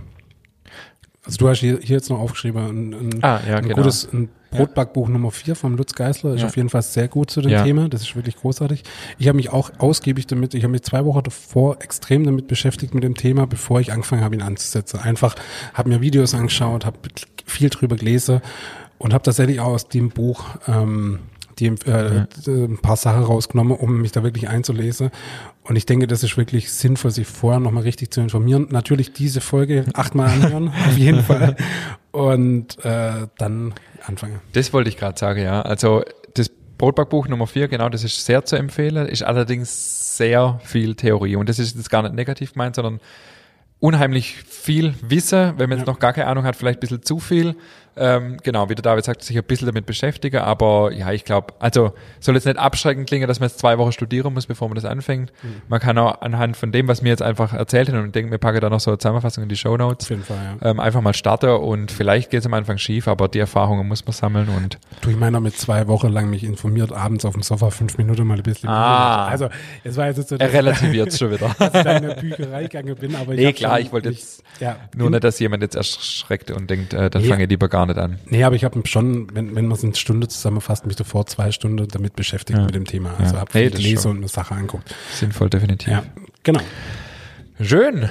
[1.24, 3.76] Also du hast hier, hier jetzt noch aufgeschrieben, ein, ein, Ah, ja, ein genau.
[3.76, 6.46] gutes, ein Brotbackbuch Nummer 4 vom Lutz Geisler ist Ja.
[6.48, 7.62] auf jeden Fall sehr gut zu dem Ja.
[7.62, 7.88] Thema.
[7.88, 8.82] Das ist wirklich großartig.
[9.18, 12.94] Ich habe mich auch ausgiebig damit, ich habe mich zwei Wochen davor extrem damit beschäftigt
[12.94, 14.98] mit dem Thema, bevor ich angefangen habe, ihn anzusetzen.
[14.98, 15.36] Einfach
[15.74, 16.98] habe mir Videos angeschaut, habe
[17.44, 18.40] viel drüber gelesen
[18.98, 21.20] und habe tatsächlich auch aus dem Buch ähm,
[21.60, 25.10] die, äh, ein paar Sachen rausgenommen, um mich da wirklich einzulesen.
[25.62, 28.66] Und ich denke, das ist wirklich sinnvoll, sich vorher nochmal richtig zu informieren.
[28.70, 31.56] Natürlich diese Folge achtmal anhören, auf jeden Fall.
[32.10, 33.74] Und äh, dann
[34.06, 34.40] anfangen.
[34.52, 35.62] Das wollte ich gerade sagen, ja.
[35.62, 36.02] Also
[36.34, 41.36] das Brotbackbuch Nummer 4, genau, das ist sehr zu empfehlen, ist allerdings sehr viel Theorie.
[41.36, 43.00] Und das ist jetzt gar nicht negativ gemeint, sondern
[43.78, 45.92] unheimlich viel Wissen, wenn man jetzt Ja.
[45.92, 47.54] noch gar keine Ahnung hat, vielleicht ein bisschen zu viel.
[47.96, 51.54] Ähm, genau, wie der David sagt, sich ein bisschen damit beschäftigen, aber ja, ich glaube,
[51.58, 54.76] also soll jetzt nicht abschreckend klingen, dass man jetzt zwei Wochen studieren muss, bevor man
[54.76, 55.32] das anfängt.
[55.42, 55.62] Mhm.
[55.68, 58.30] Man kann auch anhand von dem, was mir jetzt einfach erzählt haben, und ich denke,
[58.30, 60.70] wir packen da noch so eine Zusammenfassung in die Show Notes, Auf jeden Fall, ja.
[60.70, 64.04] ähm, einfach mal starten und vielleicht geht es am Anfang schief, aber die Erfahrungen muss
[64.06, 67.42] man sammeln und Du, ich meine mit zwei Wochen lang mich informiert, abends auf dem
[67.42, 68.68] Sofa fünf Minuten mal ein bisschen.
[68.68, 69.26] Ah.
[69.26, 69.48] Also,
[69.84, 71.50] es war jetzt so, er relativiert schon wieder.
[71.58, 74.76] dass ich in der Bücherei gegangen bin, aber ich Nee, klar, ich wollte jetzt ja,
[74.94, 77.28] Nur nicht, dass jemand jetzt erschreckt und denkt, äh, dann Nee.
[77.28, 78.18] fange ich lieber gar nicht an.
[78.26, 81.50] Nee, aber ich habe schon, wenn, wenn man es in Stunde zusammenfasst, mich davor zwei
[81.52, 82.64] Stunden damit beschäftigt Ja.
[82.64, 83.14] mit dem Thema.
[83.18, 83.40] Also Ja.
[83.40, 84.94] habe viel gelesen und eine Sache anguckt.
[85.14, 85.88] Sinnvoll, definitiv.
[85.88, 86.02] Ja,
[86.42, 86.60] genau.
[87.60, 88.08] Schön.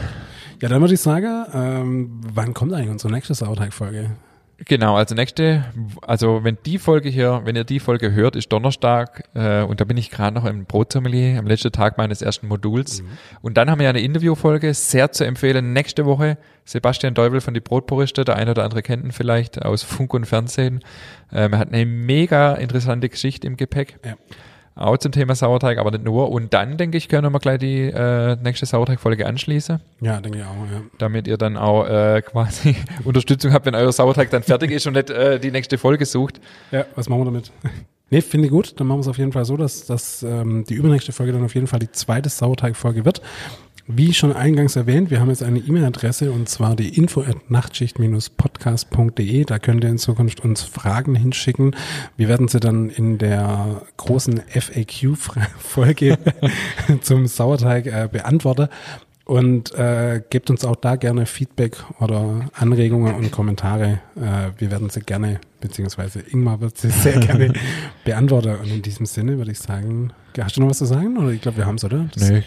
[0.61, 4.11] Ja, dann würde ich sagen, ähm, wann kommt eigentlich unsere nächste Sauerteig-Folge?
[4.66, 5.66] Genau, also nächste,
[6.01, 9.86] also wenn die Folge hier, wenn ihr die Folge hört, ist Donnerstag äh, und da
[9.86, 13.01] bin ich gerade noch im Brotsommelier am letzten Tag meines ersten Moduls.
[13.41, 16.38] Und dann haben wir eine Interviewfolge, sehr zu empfehlen, nächste Woche.
[16.66, 20.26] Sebastian Deuvel von die Brotpuriste, der eine oder andere kennt ihn vielleicht aus Funk und
[20.26, 20.82] Fernsehen.
[21.32, 23.99] Ähm, er hat eine mega interessante Geschichte im Gepäck.
[24.05, 24.16] Ja.
[24.80, 26.32] Auch zum Thema Sauerteig, aber nicht nur.
[26.32, 30.43] Und dann, denke ich, können wir gleich die äh, nächste Sauerteig-Folge anschließen, Ja, denke ich
[30.45, 30.82] auch, ja.
[30.97, 34.93] damit ihr dann auch äh, quasi Unterstützung habt, wenn euer Sauerteig dann fertig ist und
[34.93, 36.39] nicht äh, die nächste Folge sucht.
[36.71, 37.51] Ja, was machen wir damit?
[38.11, 38.80] Nee, finde ich gut.
[38.80, 41.43] Dann machen wir es auf jeden Fall so, dass, dass ähm, die übernächste Folge dann
[41.45, 43.21] auf jeden Fall die zweite Sauerteig-Folge wird.
[43.92, 49.46] Wie schon eingangs erwähnt, wir haben jetzt eine E-Mail-Adresse und zwar die info at nachtschicht-podcast.de.
[49.46, 51.76] Da könnt ihr in Zukunft uns Fragen hinschicken.
[52.16, 56.20] Wir werden sie dann in der großen FAQ-Folge
[57.02, 58.68] zum Sauerteig äh, beantworten.
[59.26, 64.02] Und äh, gebt uns auch da gerne Feedback oder Anregungen und Kommentare.
[64.16, 67.54] Äh, wir werden sie gerne, beziehungsweise Ingmar wird sie sehr gerne
[68.06, 68.56] beantworten.
[68.62, 71.18] Und in diesem Sinne würde ich sagen, hast du noch was zu sagen?
[71.18, 72.08] Oder ich glaube, wir haben es, oder?
[72.14, 72.44] Das Nee,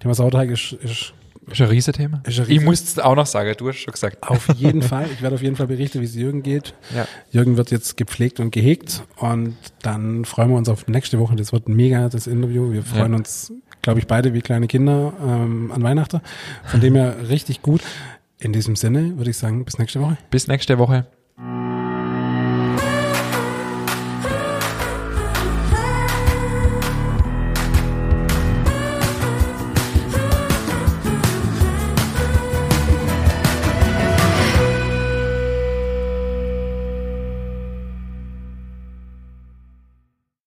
[0.00, 1.12] Thema Sauerteig ist, ist
[1.48, 2.22] ist ein Riesenthema.
[2.26, 4.20] Ist ein Ich muss es auch noch sagen, du hast schon gesagt.
[4.22, 6.74] auf jeden Fall, ich werde auf jeden Fall berichten, wie es Jürgen geht.
[6.92, 7.06] Ja.
[7.30, 11.36] Jürgen wird jetzt gepflegt und gehegt und dann freuen wir uns auf nächste Woche.
[11.36, 12.72] Das wird mega, das Interview.
[12.72, 13.18] Wir freuen Ja.
[13.18, 16.20] uns, glaube ich, beide wie kleine Kinder ähm, an Weihnachten.
[16.64, 17.80] Von dem her richtig gut.
[18.40, 20.18] In diesem Sinne würde ich sagen, bis nächste Woche.
[20.30, 21.06] Bis nächste Woche.